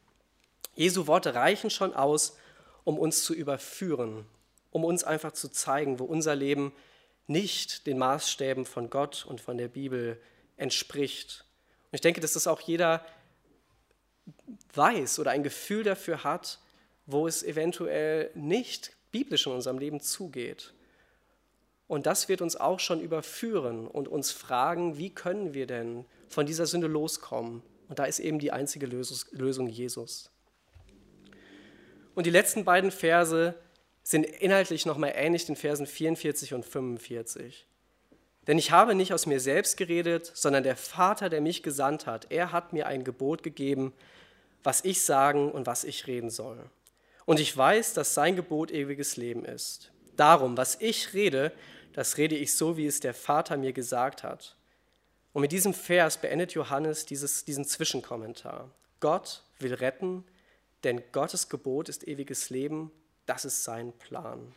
Jesu 0.75 1.07
Worte 1.07 1.35
reichen 1.35 1.71
schon 1.71 1.95
aus, 1.95 2.37
um 2.85 2.99
uns 2.99 3.25
zu 3.25 3.35
überführen, 3.35 4.27
um 4.71 4.85
uns 4.85 5.05
einfach 5.05 5.33
zu 5.33 5.49
zeigen, 5.49 5.99
wo 5.99 6.05
unser 6.05 6.35
Leben 6.35 6.73
nicht 7.27 7.87
den 7.87 7.99
Maßstäben 7.99 8.65
von 8.65 8.91
Gott 8.91 9.27
und 9.27 9.41
von 9.41 9.59
der 9.59 9.69
Bibel 9.69 10.21
entspricht. 10.57 11.45
Und 11.91 11.97
ich 11.97 12.01
denke, 12.01 12.21
dass 12.21 12.33
das 12.33 12.47
auch 12.47 12.61
jeder 12.61 13.05
weiß 14.75 15.19
oder 15.19 15.31
ein 15.31 15.43
Gefühl 15.43 15.83
dafür 15.83 16.25
hat, 16.25 16.59
wo 17.07 17.27
es 17.27 17.43
eventuell 17.43 18.31
nicht 18.35 18.93
biblisch 19.13 19.47
in 19.47 19.53
unserem 19.53 19.79
Leben 19.79 20.01
zugeht. 20.01 20.73
Und 21.89 22.07
das 22.07 22.29
wird 22.29 22.43
uns 22.43 22.57
auch 22.57 22.81
schon 22.81 23.01
überführen 23.01 23.87
und 23.87 24.09
uns 24.09 24.33
fragen, 24.33 24.99
wie 24.99 25.11
können 25.11 25.55
wir 25.55 25.67
denn 25.67 26.05
von 26.29 26.47
dieser 26.47 26.67
Sünde 26.67 26.89
loskommen? 26.89 27.63
Und 27.89 27.99
da 27.99 28.05
ist 28.05 28.19
eben 28.19 28.39
die 28.39 28.51
einzige 28.51 28.87
Lösung 28.87 29.69
Jesus. 29.69 30.31
Und 32.15 32.27
die 32.27 32.31
letzten 32.31 32.65
beiden 32.65 32.91
Verse 32.91 33.55
sind 34.03 34.25
inhaltlich 34.25 34.87
nochmal 34.87 35.13
ähnlich 35.15 35.47
den 35.47 35.55
Versen 35.55 35.87
44 35.87 36.55
und 36.55 36.65
45. 36.65 37.67
Denn 38.47 38.59
ich 38.59 38.71
habe 38.71 38.95
nicht 38.95 39.13
aus 39.13 39.27
mir 39.27 39.41
selbst 39.41 39.77
geredet, 39.77 40.31
sondern 40.35 40.63
der 40.63 40.77
Vater, 40.77 41.29
der 41.29 41.41
mich 41.41 41.63
gesandt 41.63 42.07
hat, 42.07 42.29
er 42.31 42.53
hat 42.53 42.73
mir 42.73 42.87
ein 42.87 43.05
Gebot 43.05 43.43
gegeben, 43.43 43.93
was 44.63 44.85
ich 44.85 45.03
sagen 45.03 45.51
und 45.51 45.67
was 45.67 45.85
ich 45.85 46.07
reden 46.07 46.31
soll. 46.31 46.59
Und 47.25 47.41
ich 47.41 47.57
weiß, 47.57 47.95
dass 47.95 48.15
sein 48.15 48.37
Gebot 48.37 48.71
ewiges 48.71 49.17
Leben 49.17 49.45
ist. 49.45 49.91
Darum, 50.17 50.57
was 50.57 50.81
ich 50.81 51.13
rede, 51.13 51.53
das 51.97 52.19
rede 52.19 52.37
ich 52.37 52.55
so, 52.55 52.77
wie 52.77 52.87
es 52.87 53.01
der 53.01 53.15
Vater 53.15 53.57
mir 53.57 53.73
gesagt 53.73 54.23
hat. 54.23 54.55
Und 55.33 55.41
mit 55.41 55.51
diesem 55.51 55.73
Vers 55.73 56.19
beendet 56.19 56.53
Johannes 56.53 57.07
dieses, 57.07 57.47
diesen 57.47 57.65
Zwischenkommentar. 57.65 58.71
Gott 59.01 59.43
will 59.61 59.73
retten, 59.73 60.23
denn 60.85 61.03
Gottes 61.13 61.49
Gebot 61.49 61.89
ist 61.89 62.07
ewiges 62.07 62.51
Leben, 62.51 62.93
das 63.25 63.47
ist 63.47 63.65
sein 63.65 63.95
Plan. 63.95 64.55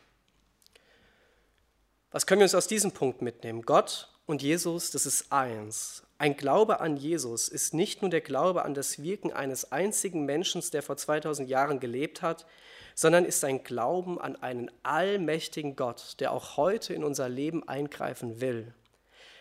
Was 2.12 2.28
können 2.28 2.42
wir 2.42 2.46
uns 2.46 2.56
aus 2.56 2.68
diesem 2.68 2.92
Punkt 2.92 3.22
mitnehmen? 3.22 3.62
Gott 3.62 4.10
und 4.26 4.42
Jesus, 4.42 4.92
das 4.92 5.06
ist 5.06 5.32
eins. 5.32 6.04
Ein 6.22 6.36
Glaube 6.36 6.82
an 6.82 6.98
Jesus 6.98 7.48
ist 7.48 7.74
nicht 7.74 8.02
nur 8.02 8.12
der 8.12 8.20
Glaube 8.20 8.66
an 8.66 8.74
das 8.74 9.02
Wirken 9.02 9.32
eines 9.32 9.72
einzigen 9.72 10.26
Menschen, 10.26 10.62
der 10.74 10.84
vor 10.84 10.98
2000 10.98 11.48
Jahren 11.48 11.80
gelebt 11.80 12.22
hat, 12.22 12.46
sondern 12.94 13.24
ist 13.24 13.46
ein 13.46 13.64
Glauben 13.64 14.20
an 14.20 14.36
einen 14.36 14.70
allmächtigen 14.84 15.78
Gott, 15.78 16.18
der 16.20 16.34
auch 16.34 16.58
heute 16.58 16.94
in 16.94 17.06
unser 17.06 17.30
Leben 17.30 17.66
eingreifen 17.70 18.42
will. 18.42 18.74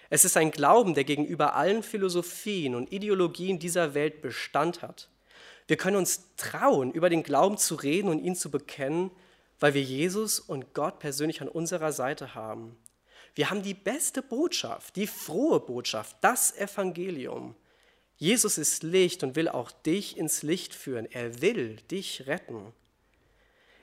Es 0.09 0.25
ist 0.25 0.37
ein 0.37 0.53
Glauben, 0.53 0.95
der 0.95 1.03
gegenüber 1.03 1.57
allen 1.57 1.83
Philosophien 1.83 2.77
und 2.77 2.93
Ideologien 2.93 3.59
dieser 3.59 3.95
Welt 3.95 4.23
Bestand 4.23 4.81
hat. 4.81 5.09
Wir 5.67 5.79
können 5.79 5.97
uns 5.97 6.37
trauen, 6.37 6.93
über 6.93 7.11
den 7.11 7.25
Glauben 7.25 7.59
zu 7.59 7.75
reden 7.75 8.09
und 8.09 8.21
ihn 8.21 8.37
zu 8.37 8.53
bekennen, 8.53 9.11
weil 9.59 9.75
wir 9.75 9.83
Jesus 9.83 10.39
und 10.39 10.75
Gott 10.75 11.01
persönlich 11.01 11.43
an 11.43 11.49
unserer 11.49 11.91
Seite 11.91 12.37
haben. 12.37 12.77
Wir 13.39 13.51
haben 13.51 13.63
die 13.63 13.75
beste 13.75 14.21
Botschaft, 14.21 14.97
die 14.97 15.07
frohe 15.07 15.61
Botschaft, 15.61 16.17
das 16.23 16.57
Evangelium. 16.57 17.55
Jesus 18.17 18.59
ist 18.59 18.83
Licht 18.83 19.23
und 19.23 19.37
will 19.37 19.49
auch 19.49 19.71
dich 19.71 20.17
ins 20.17 20.43
Licht 20.43 20.75
führen. 20.75 21.07
Er 21.09 21.41
will 21.41 21.77
dich 21.89 22.27
retten. 22.27 22.73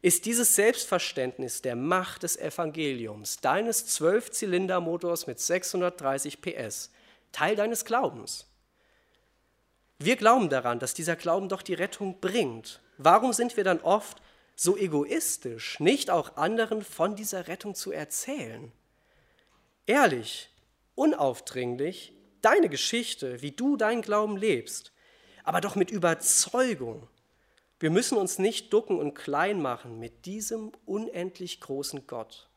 Ist 0.02 0.26
dieses 0.26 0.56
Selbstverständnis 0.56 1.62
der 1.62 1.78
Macht 1.78 2.24
des 2.24 2.36
Evangeliums, 2.36 3.38
deines 3.38 3.86
Zwölfzylindermotors 3.86 5.26
mit 5.26 5.39
630 5.39 6.41
PS, 6.41 6.91
Teil 7.32 7.56
deines 7.56 7.86
Glaubens? 7.86 8.48
Wir 10.00 10.18
glauben 10.18 10.50
daran, 10.50 10.80
dass 10.80 10.94
dieser 10.94 11.15
Glauben 11.15 11.48
doch 11.48 11.62
die 11.62 11.76
Rettung 11.76 12.20
bringt. 12.20 12.82
Warum 12.98 13.32
sind 13.32 13.56
wir 13.56 13.63
dann 13.63 13.80
oft 13.80 14.22
so 14.58 14.76
egoistisch, 14.76 15.80
nicht 15.80 16.10
auch 16.10 16.36
anderen 16.36 16.84
von 16.84 17.15
dieser 17.15 17.48
Rettung 17.48 17.74
zu 17.74 17.94
erzählen? 17.94 18.74
Ehrlich, 19.86 20.50
unaufdringlich 20.95 22.13
deine 22.41 22.69
Geschichte, 22.69 23.41
wie 23.41 23.52
du 23.52 23.78
deinen 23.78 24.02
Glauben 24.02 24.38
lebst, 24.38 24.91
aber 25.43 25.62
doch 25.62 25.76
mit 25.76 25.91
Überzeugung. 25.91 27.08
Wir 27.80 27.89
müssen 27.89 28.17
uns 28.17 28.39
nicht 28.39 28.71
ducken 28.71 29.00
und 29.00 29.15
klein 29.15 29.62
machen 29.62 30.00
mit 30.00 30.26
diesem 30.26 30.71
unendlich 30.86 31.60
großen 31.60 32.08
Gott. 32.08 32.48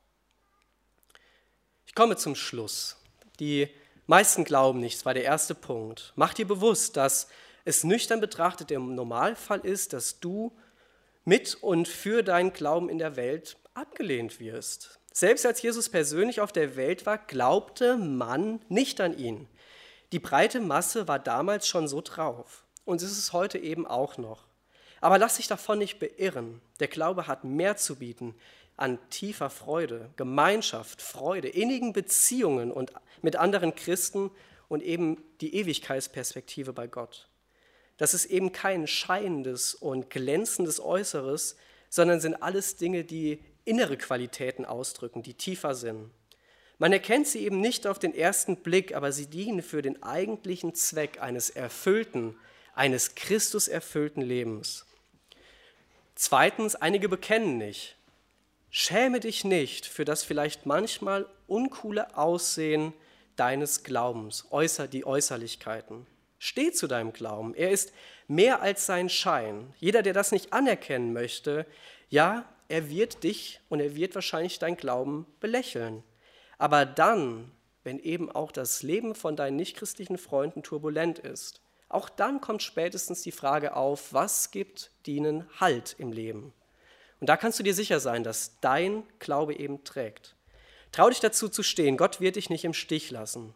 Ich 1.87 1.95
komme 1.95 2.17
zum 2.17 2.35
Schluss. 2.35 2.97
Die 3.41 3.69
meisten 4.07 4.45
glauben 4.45 4.81
nicht, 4.81 4.99
das 4.99 5.07
war 5.07 5.15
der 5.15 5.25
erste 5.25 5.55
Punkt. 5.55 6.13
Mach 6.17 6.35
dir 6.35 6.47
bewusst, 6.47 6.97
dass 6.97 7.29
es 7.65 7.85
nüchtern 7.85 8.21
betrachtet 8.21 8.71
der 8.71 8.79
Normalfall 8.79 9.61
ist, 9.61 9.93
dass 9.93 10.21
du 10.21 10.57
mit 11.25 11.57
und 11.57 11.89
für 11.89 12.23
deinen 12.23 12.53
Glauben 12.53 12.89
in 12.89 12.99
der 12.99 13.17
Welt 13.17 13.57
abgelehnt 13.75 14.41
wirst. 14.41 14.98
Selbst 15.13 15.47
als 15.47 15.63
Jesus 15.63 15.89
persönlich 15.89 16.41
auf 16.41 16.53
der 16.53 16.77
Welt 16.77 17.07
war, 17.07 17.19
glaubte 17.19 17.97
man 17.97 18.61
nicht 18.69 19.01
an 19.01 19.17
ihn. 19.17 19.49
Die 20.13 20.19
breite 20.19 20.61
Masse 20.61 21.09
war 21.09 21.19
damals 21.19 21.67
schon 21.67 21.89
so 21.89 22.01
drauf. 22.01 22.65
Und 22.85 23.03
ist 23.03 23.19
es 23.19 23.33
heute 23.33 23.59
eben 23.59 23.87
auch 23.87 24.17
noch. 24.17 24.47
Aber 25.01 25.19
lass 25.19 25.37
dich 25.37 25.47
davon 25.47 25.79
nicht 25.79 25.99
beirren. 25.99 26.61
Der 26.81 26.89
Glaube 26.89 27.27
hat 27.27 27.45
mehr 27.45 27.77
zu 27.77 27.97
bieten 27.97 28.35
an 28.79 28.99
tiefer 29.11 29.51
Freude, 29.51 30.09
Gemeinschaft, 30.17 31.03
Freude, 31.03 31.49
innigen 31.49 31.93
Beziehungen 31.93 32.71
und 32.71 32.93
mit 33.23 33.37
anderen 33.37 33.75
Christen 33.75 34.31
und 34.69 34.83
eben 34.83 35.23
die 35.41 35.55
Ewigkeitsperspektive 35.57 36.73
bei 36.73 36.87
Gott. 36.87 37.29
Das 37.97 38.15
ist 38.15 38.27
eben 38.27 38.53
kein 38.53 38.87
scheinendes 38.87 39.75
und 39.75 40.09
glänzendes 40.09 40.81
Äußeres, 40.81 41.57
sondern 41.91 42.21
sind 42.21 42.43
alles 42.43 42.77
Dinge, 42.77 43.05
die 43.05 43.43
innere 43.69 43.97
Qualitäten 43.97 44.65
ausdrücken, 44.65 45.23
die 45.23 45.35
tiefer 45.35 45.75
sind. 45.75 46.11
Man 46.79 46.93
erkennt 46.93 47.27
sie 47.27 47.45
eben 47.45 47.61
nicht 47.61 47.87
auf 47.87 47.99
den 47.99 48.15
ersten 48.15 48.57
Blick, 48.57 48.95
aber 48.95 49.13
sie 49.13 49.27
dienen 49.27 49.63
für 49.63 49.83
den 49.83 50.03
eigentlichen 50.03 50.75
Zweck 50.75 51.21
eines 51.21 51.51
erfüllten, 51.51 52.37
eines 52.75 53.17
Christus 53.17 53.67
erfüllten 53.67 54.23
Lebens. 54.23 54.87
Zweitens, 56.15 56.77
einige 56.77 57.09
bekennen 57.09 57.59
nicht. 57.59 57.97
Schäme 58.71 59.21
dich 59.21 59.45
nicht 59.45 59.87
für 59.87 60.05
das 60.05 60.23
vielleicht 60.23 60.67
manchmal 60.67 61.27
uncoole 61.47 62.17
Aussehen 62.17 62.93
deines 63.37 63.83
Glaubens, 63.83 64.47
äußer 64.51 64.89
die 64.89 65.05
Äußerlichkeiten. 65.05 66.07
Steh 66.39 66.71
zu 66.73 66.87
deinem 66.87 67.13
Glauben. 67.13 67.55
Er 67.55 67.71
ist 67.71 67.93
mehr 68.29 68.63
als 68.63 68.87
sein 68.87 69.09
Schein. 69.09 69.75
Jeder, 69.79 70.03
der 70.03 70.13
das 70.13 70.31
nicht 70.31 70.53
anerkennen 70.53 71.13
möchte, 71.13 71.67
ja, 72.09 72.45
er 72.69 72.91
wird 72.91 73.25
dich 73.25 73.61
und 73.69 73.81
er 73.81 73.97
wird 73.97 74.15
wahrscheinlich 74.15 74.59
dein 74.59 74.77
Glauben 74.77 75.27
belächeln. 75.41 76.03
Aber 76.59 76.85
dann, 76.85 77.51
wenn 77.85 77.99
eben 77.99 78.31
auch 78.31 78.53
das 78.53 78.83
Leben 78.83 79.15
von 79.15 79.37
deinen 79.37 79.57
nichtchristlichen 79.57 80.19
Freunden 80.19 80.63
turbulent 80.63 81.19
ist, 81.19 81.63
auch 81.89 82.11
dann 82.11 82.41
kommt 82.41 82.63
spätestens 82.63 83.23
die 83.23 83.33
Frage 83.33 83.75
auf, 83.75 84.13
was 84.13 84.51
gibt 84.51 84.91
ihnen 85.07 85.49
Halt 85.59 85.97
im 85.99 86.13
Leben? 86.13 86.53
Und 87.19 87.29
da 87.29 87.39
kannst 87.39 87.59
du 87.59 87.63
dir 87.63 87.75
sicher 87.75 87.99
sein, 87.99 88.23
dass 88.23 88.61
dein 88.61 89.05
Glaube 89.19 89.55
eben 89.57 89.85
trägt. 89.85 90.37
Trau 90.93 91.09
dich 91.09 91.21
dazu 91.21 91.49
zu 91.49 91.63
stehen, 91.63 91.97
Gott 91.97 92.21
wird 92.21 92.37
dich 92.37 92.51
nicht 92.51 92.65
im 92.65 92.75
Stich 92.75 93.11
lassen. 93.11 93.55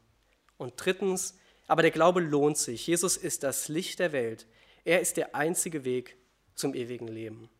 Und 0.57 0.75
drittens, 0.77 1.37
aber 1.67 1.83
der 1.83 1.91
Glaube 1.91 2.21
lohnt 2.21 2.57
sich. 2.57 2.87
Jesus 2.87 3.17
ist 3.17 3.43
das 3.43 3.69
Licht 3.69 3.99
der 3.99 4.13
Welt. 4.13 4.47
Er 4.85 5.01
ist 5.01 5.17
der 5.17 5.35
einzige 5.35 5.85
Weg 5.85 6.17
zum 6.55 6.75
ewigen 6.75 7.09
Leben. 7.09 7.51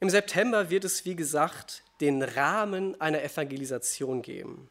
Im 0.00 0.10
September 0.10 0.68
wird 0.68 0.84
es, 0.84 1.04
wie 1.04 1.16
gesagt, 1.16 1.82
den 2.00 2.22
Rahmen 2.22 3.00
einer 3.00 3.22
Evangelisation 3.22 4.22
geben. 4.22 4.68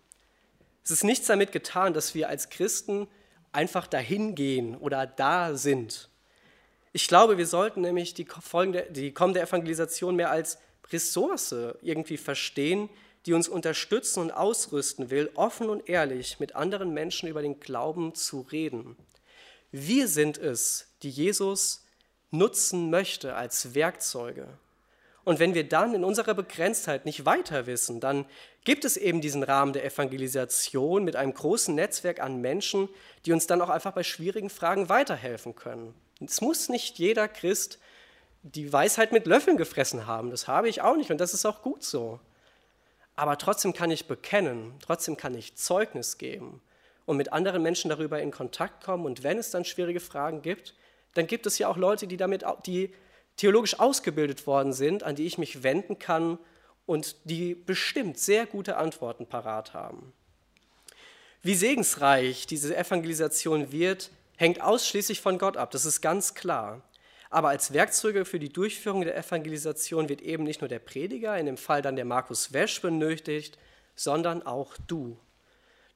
Es 0.84 0.92
ist 0.92 1.04
nichts 1.04 1.26
damit 1.26 1.52
getan, 1.52 1.94
dass 1.94 2.14
wir 2.14 2.30
als 2.30 2.50
Christen 2.50 3.08
einfach 3.52 3.88
dahin 3.88 4.36
gehen 4.36 4.76
oder 4.76 5.08
da 5.08 5.56
sind. 5.56 6.10
Ich 6.94 7.08
glaube, 7.08 7.38
wir 7.38 7.48
sollten 7.48 7.82
nämlich 7.82 8.14
die, 8.14 8.26
folgende, 8.26 8.88
die 8.92 9.12
kommende 9.12 9.42
Evangelisation 9.42 10.16
mehr 10.16 10.30
als 10.30 10.60
Ressource 10.92 11.56
irgendwie 11.82 12.18
verstehen, 12.18 12.90
die 13.26 13.34
uns 13.34 13.50
unterstützen 13.50 14.20
und 14.20 14.32
ausrüsten 14.32 15.10
will, 15.10 15.32
offen 15.34 15.70
und 15.70 15.90
ehrlich 15.90 16.40
mit 16.40 16.56
anderen 16.56 16.94
Menschen 16.94 17.28
über 17.28 17.42
den 17.42 17.60
Glauben 17.60 18.14
zu 18.14 18.42
reden. 18.42 18.96
Wir 19.72 20.08
sind 20.08 20.38
es, 20.38 20.88
die 21.02 21.10
Jesus 21.10 21.84
nutzen 22.30 22.92
möchte 22.92 23.36
als 23.36 23.74
Werkzeuge. 23.74 24.48
Und 25.26 25.40
wenn 25.40 25.56
wir 25.56 25.68
dann 25.68 25.96
in 25.96 26.04
unserer 26.04 26.36
Begrenztheit 26.36 27.06
nicht 27.06 27.26
weiter 27.26 27.66
wissen, 27.66 28.00
dann 28.00 28.26
gibt 28.64 28.86
es 28.86 28.96
eben 28.96 29.22
diesen 29.22 29.42
Rahmen 29.42 29.74
der 29.74 29.84
Evangelisation 29.84 31.04
mit 31.04 31.16
einem 31.16 31.34
großen 31.34 31.74
Netzwerk 31.74 32.22
an 32.22 32.42
Menschen, 32.42 32.88
die 33.26 33.34
uns 33.34 33.48
dann 33.48 33.60
auch 33.62 33.70
einfach 33.70 33.94
bei 33.94 34.04
schwierigen 34.04 34.52
Fragen 34.52 34.88
weiterhelfen 34.88 35.56
können. 35.56 35.96
Es 36.24 36.42
muss 36.42 36.70
nicht 36.70 37.00
jeder 37.00 37.28
Christ 37.28 37.80
die 38.44 38.72
Weisheit 38.72 39.12
mit 39.12 39.26
Löffeln 39.26 39.58
gefressen 39.58 40.06
haben. 40.06 40.30
Das 40.30 40.48
habe 40.48 40.70
ich 40.70 40.84
auch 40.84 40.96
nicht 40.96 41.10
und 41.10 41.20
das 41.20 41.34
ist 41.34 41.46
auch 41.46 41.64
gut 41.64 41.84
so. 41.84 42.20
Aber 43.16 43.40
trotzdem 43.40 43.74
kann 43.74 43.90
ich 43.90 44.08
bekennen, 44.08 44.74
trotzdem 44.82 45.18
kann 45.18 45.34
ich 45.34 45.56
Zeugnis 45.56 46.20
geben 46.20 46.62
und 47.08 47.18
mit 47.18 47.34
anderen 47.34 47.64
Menschen 47.64 47.90
darüber 47.90 48.22
in 48.22 48.30
Kontakt 48.30 48.84
kommen. 48.84 49.06
Und 49.06 49.24
wenn 49.24 49.40
es 49.40 49.50
dann 49.50 49.66
schwierige 49.66 50.00
Fragen 50.00 50.44
gibt, 50.44 50.76
dann 51.16 51.26
gibt 51.26 51.48
es 51.48 51.58
ja 51.58 51.68
auch 51.68 51.78
Leute, 51.78 52.06
die 52.06 52.18
damit, 52.18 52.44
die 52.68 52.94
theologisch 53.38 53.80
ausgebildet 53.80 54.48
worden 54.48 54.74
sind, 54.74 55.04
an 55.04 55.16
die 55.16 55.26
ich 55.26 55.38
mich 55.38 55.64
wenden 55.64 56.00
kann 56.00 56.38
und 56.86 57.16
die 57.26 57.56
bestimmt 57.56 58.18
sehr 58.18 58.46
gute 58.46 58.78
Antworten 58.78 59.26
parat 59.28 59.74
haben. 59.74 60.14
Wie 61.42 61.56
segensreich 61.56 62.48
diese 62.48 62.76
Evangelisation 62.76 63.72
wird, 63.72 64.12
hängt 64.38 64.62
ausschließlich 64.62 65.22
von 65.22 65.38
Gott 65.38 65.58
ab, 65.58 65.72
das 65.72 65.86
ist 65.86 66.02
ganz 66.02 66.34
klar. 66.34 66.82
Aber 67.30 67.50
als 67.50 67.74
Werkzeuge 67.74 68.26
für 68.26 68.40
die 68.40 68.50
Durchführung 68.50 69.02
der 69.02 69.18
Evangelisation 69.18 70.10
wird 70.10 70.22
eben 70.22 70.44
nicht 70.44 70.62
nur 70.62 70.68
der 70.68 70.80
Prediger, 70.80 71.38
in 71.38 71.46
dem 71.46 71.58
Fall 71.58 71.82
dann 71.82 71.96
der 71.96 72.06
Markus 72.06 72.54
Wesch 72.54 72.82
benötigt, 72.82 73.58
sondern 73.96 74.42
auch 74.44 74.76
du. 74.88 75.20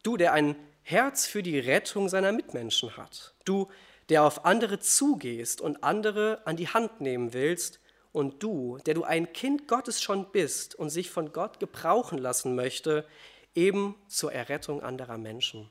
Du, 0.04 0.17
der 0.17 0.34
ein 0.34 0.56
Herz 0.84 1.28
für 1.28 1.43
die 1.43 1.60
Rettung 1.60 2.10
seiner 2.10 2.32
Mitmenschen 2.32 2.97
hat. 2.97 3.34
Du, 3.45 3.69
der 4.10 4.24
auf 4.24 4.45
andere 4.45 4.80
zugehst 4.80 5.62
und 5.62 5.84
andere 5.84 6.41
an 6.45 6.58
die 6.58 6.67
Hand 6.67 7.02
nehmen 7.02 7.34
willst. 7.34 7.80
Und 8.12 8.41
du, 8.41 8.80
der 8.86 8.95
du 8.95 9.04
ein 9.04 9.34
Kind 9.34 9.67
Gottes 9.67 10.02
schon 10.02 10.32
bist 10.32 10.74
und 10.74 10.89
sich 10.89 11.12
von 11.12 11.32
Gott 11.32 11.60
gebrauchen 11.60 12.17
lassen 12.17 12.56
möchte, 12.56 13.06
eben 13.54 13.95
zur 14.08 14.34
Errettung 14.34 14.82
anderer 14.82 15.17
Menschen. 15.17 15.69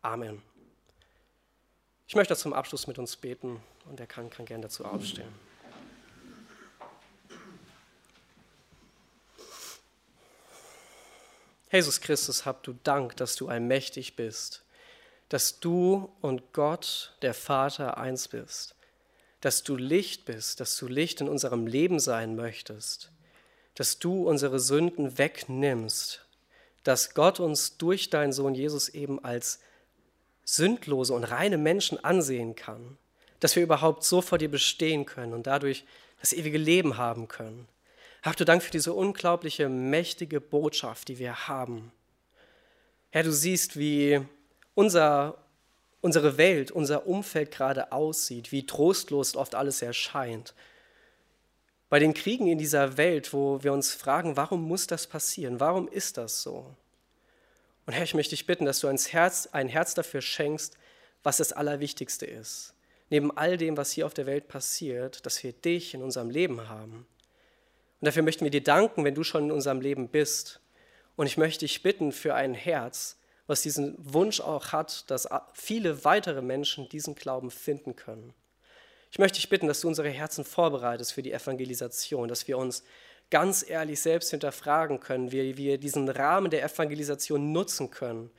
Amen. 0.00 0.42
Ich 2.06 2.14
möchte 2.14 2.36
zum 2.36 2.52
Abschluss 2.52 2.86
mit 2.86 2.98
uns 2.98 3.16
beten 3.16 3.62
und 3.86 3.98
wer 3.98 4.06
kann, 4.06 4.30
kann 4.30 4.46
gern 4.46 4.62
dazu 4.62 4.84
aufstehen. 4.84 5.32
Jesus 11.70 12.00
Christus, 12.00 12.46
hab 12.46 12.62
du 12.62 12.74
Dank, 12.84 13.16
dass 13.16 13.34
du 13.34 13.48
allmächtig 13.48 14.14
bist, 14.14 14.64
dass 15.34 15.58
du 15.58 16.12
und 16.20 16.52
Gott, 16.52 17.12
der 17.20 17.34
Vater, 17.34 17.98
eins 17.98 18.28
bist, 18.28 18.76
dass 19.40 19.64
du 19.64 19.74
Licht 19.74 20.26
bist, 20.26 20.60
dass 20.60 20.76
du 20.76 20.86
Licht 20.86 21.20
in 21.20 21.28
unserem 21.28 21.66
Leben 21.66 21.98
sein 21.98 22.36
möchtest, 22.36 23.10
dass 23.74 23.98
du 23.98 24.28
unsere 24.28 24.60
Sünden 24.60 25.18
wegnimmst, 25.18 26.24
dass 26.84 27.14
Gott 27.14 27.40
uns 27.40 27.78
durch 27.78 28.10
deinen 28.10 28.32
Sohn 28.32 28.54
Jesus 28.54 28.88
eben 28.88 29.24
als 29.24 29.58
sündlose 30.44 31.12
und 31.12 31.24
reine 31.24 31.58
Menschen 31.58 32.04
ansehen 32.04 32.54
kann, 32.54 32.96
dass 33.40 33.56
wir 33.56 33.64
überhaupt 33.64 34.04
so 34.04 34.22
vor 34.22 34.38
dir 34.38 34.48
bestehen 34.48 35.04
können 35.04 35.32
und 35.32 35.48
dadurch 35.48 35.84
das 36.20 36.32
ewige 36.32 36.58
Leben 36.58 36.96
haben 36.96 37.26
können. 37.26 37.66
Hab 38.22 38.36
du 38.36 38.44
Dank 38.44 38.62
für 38.62 38.70
diese 38.70 38.92
unglaubliche, 38.92 39.68
mächtige 39.68 40.40
Botschaft, 40.40 41.08
die 41.08 41.18
wir 41.18 41.48
haben. 41.48 41.90
Herr, 43.10 43.24
du 43.24 43.32
siehst, 43.32 43.76
wie 43.76 44.24
unser, 44.74 45.38
unsere 46.00 46.36
Welt, 46.36 46.70
unser 46.70 47.06
Umfeld 47.06 47.50
gerade 47.50 47.92
aussieht, 47.92 48.52
wie 48.52 48.66
trostlos 48.66 49.36
oft 49.36 49.54
alles 49.54 49.82
erscheint. 49.82 50.54
Bei 51.88 51.98
den 51.98 52.14
Kriegen 52.14 52.46
in 52.46 52.58
dieser 52.58 52.96
Welt, 52.96 53.32
wo 53.32 53.62
wir 53.62 53.72
uns 53.72 53.94
fragen, 53.94 54.36
warum 54.36 54.62
muss 54.66 54.86
das 54.86 55.06
passieren? 55.06 55.60
Warum 55.60 55.88
ist 55.88 56.16
das 56.16 56.42
so? 56.42 56.74
Und 57.86 57.92
Herr, 57.92 58.04
ich 58.04 58.14
möchte 58.14 58.30
dich 58.30 58.46
bitten, 58.46 58.64
dass 58.64 58.80
du 58.80 58.88
ein 58.88 58.96
Herz, 58.96 59.48
ein 59.52 59.68
Herz 59.68 59.94
dafür 59.94 60.22
schenkst, 60.22 60.76
was 61.22 61.36
das 61.36 61.52
Allerwichtigste 61.52 62.26
ist. 62.26 62.74
Neben 63.10 63.36
all 63.36 63.56
dem, 63.56 63.76
was 63.76 63.92
hier 63.92 64.06
auf 64.06 64.14
der 64.14 64.26
Welt 64.26 64.48
passiert, 64.48 65.24
dass 65.26 65.42
wir 65.42 65.52
dich 65.52 65.94
in 65.94 66.02
unserem 66.02 66.30
Leben 66.30 66.68
haben. 66.68 67.06
Und 68.00 68.06
dafür 68.06 68.22
möchten 68.22 68.44
wir 68.44 68.50
dir 68.50 68.62
danken, 68.62 69.04
wenn 69.04 69.14
du 69.14 69.22
schon 69.22 69.44
in 69.44 69.52
unserem 69.52 69.80
Leben 69.80 70.08
bist. 70.08 70.60
Und 71.16 71.26
ich 71.26 71.36
möchte 71.36 71.60
dich 71.60 71.82
bitten 71.82 72.12
für 72.12 72.34
ein 72.34 72.54
Herz, 72.54 73.16
was 73.46 73.62
diesen 73.62 73.94
Wunsch 73.98 74.40
auch 74.40 74.72
hat, 74.72 75.10
dass 75.10 75.28
viele 75.52 76.04
weitere 76.04 76.42
Menschen 76.42 76.88
diesen 76.88 77.14
Glauben 77.14 77.50
finden 77.50 77.96
können. 77.96 78.34
Ich 79.10 79.18
möchte 79.18 79.36
dich 79.36 79.48
bitten, 79.48 79.68
dass 79.68 79.80
du 79.80 79.88
unsere 79.88 80.08
Herzen 80.08 80.44
vorbereitest 80.44 81.12
für 81.12 81.22
die 81.22 81.32
Evangelisation, 81.32 82.28
dass 82.28 82.48
wir 82.48 82.58
uns 82.58 82.82
ganz 83.30 83.68
ehrlich 83.68 84.00
selbst 84.00 84.30
hinterfragen 84.30 85.00
können, 85.00 85.30
wie 85.32 85.56
wir 85.56 85.78
diesen 85.78 86.08
Rahmen 86.08 86.50
der 86.50 86.64
Evangelisation 86.64 87.52
nutzen 87.52 87.90
können, 87.90 88.30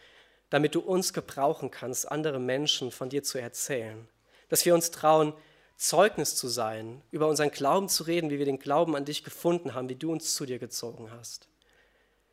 damit 0.50 0.75
du 0.75 0.79
uns 0.82 1.13
gebrauchen 1.13 1.71
kannst, 1.71 2.12
andere 2.12 2.40
Menschen 2.40 2.92
von 2.92 3.10
dir 3.10 3.23
zu 3.23 3.40
erzählen. 3.40 4.08
Dass 4.50 4.65
wir 4.65 4.73
uns 4.75 4.92
trauen, 4.92 5.34
Zeugnis 5.77 6.36
zu 6.36 6.48
sein, 6.48 7.02
über 7.12 7.27
unseren 7.27 7.52
Glauben 7.52 7.90
zu 7.90 8.04
reden, 8.04 8.29
wie 8.29 8.40
wir 8.40 8.46
den 8.46 8.60
Glauben 8.60 8.96
an 8.96 9.06
dich 9.06 9.23
gefunden 9.23 9.73
haben, 9.73 9.90
wie 9.90 9.96
du 9.96 10.12
uns 10.12 10.34
zu 10.36 10.46
dir 10.46 10.60
gezogen 10.60 11.12
hast. 11.12 11.50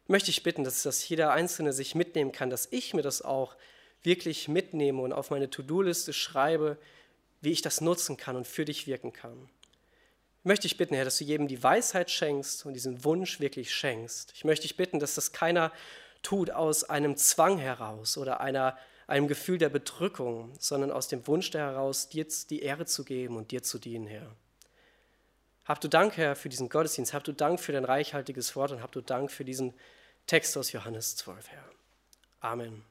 Ich 0.05 0.09
möchte 0.09 0.31
ich 0.31 0.43
bitten, 0.43 0.65
dass 0.65 0.83
das 0.83 1.09
jeder 1.09 1.33
Einzelne 1.33 1.73
sich 1.73 1.95
mitnehmen 1.95 2.33
kann, 2.33 2.51
dass 2.51 2.69
ich 2.71 2.95
mir 2.95 3.03
das 3.03 3.23
auch 3.23 3.57
wirklich 4.03 4.49
mitnehme 4.49 5.01
und 5.01 5.13
auf 5.13 5.31
meine 5.31 5.49
To-Do-Liste 5.49 6.13
schreibe, 6.13 6.77
wie 7.41 7.53
ich 7.53 7.63
das 7.63 7.81
nutzen 7.81 8.17
kann 8.17 8.37
und 8.37 8.47
für 8.47 8.65
dich 8.65 8.87
wirken 8.87 9.13
kann 9.13 9.49
möchte 10.45 10.67
ich 10.67 10.77
bitten, 10.77 10.95
Herr, 10.95 11.05
dass 11.05 11.19
du 11.19 11.25
jedem 11.25 11.49
die 11.49 11.63
Weisheit 11.63 12.11
schenkst 12.11 12.67
und 12.67 12.75
diesen 12.75 13.05
Wunsch 13.05 13.41
wirklich 13.41 13.73
schenkst. 13.73 14.33
Ich 14.35 14.45
möchte 14.45 14.63
dich 14.63 14.77
bitten, 14.77 14.99
dass 14.99 15.15
das 15.15 15.33
keiner 15.33 15.73
tut 16.23 16.51
aus 16.51 16.85
einem 16.85 17.17
Zwang 17.17 17.59
heraus 17.59 18.17
oder 18.17 18.41
einer 18.41 18.77
einem 19.07 19.29
Gefühl 19.29 19.59
der 19.59 19.69
Bedrückung, 19.69 20.55
sondern 20.59 20.91
aus 20.91 21.09
dem 21.09 21.27
Wunsch 21.27 21.53
heraus, 21.53 22.09
dir 22.09 22.27
die 22.49 22.63
Ehre 22.63 22.87
zu 22.87 23.05
geben 23.05 23.37
und 23.37 23.51
dir 23.51 23.63
zu 23.63 23.79
dienen, 23.79 24.07
Herr. 24.07 24.35
Hab 25.65 25.81
du 25.81 25.89
Dank, 25.89 26.17
Herr, 26.17 26.35
für 26.35 26.49
diesen 26.49 26.69
Gottesdienst. 26.69 27.15
Hab 27.15 27.25
du 27.25 27.33
Dank 27.33 27.61
für 27.61 27.73
dein 27.73 27.85
reichhaltiges 27.85 28.57
Wort 28.57 28.73
und 28.73 28.83
hab 28.83 28.93
du 28.93 29.01
Dank 29.01 29.31
für 29.31 29.45
diesen 29.45 29.75
Text 30.27 30.57
aus 30.57 30.73
Johannes 30.73 31.17
12, 31.17 31.51
Herr. 31.51 31.65
Amen. 32.41 32.85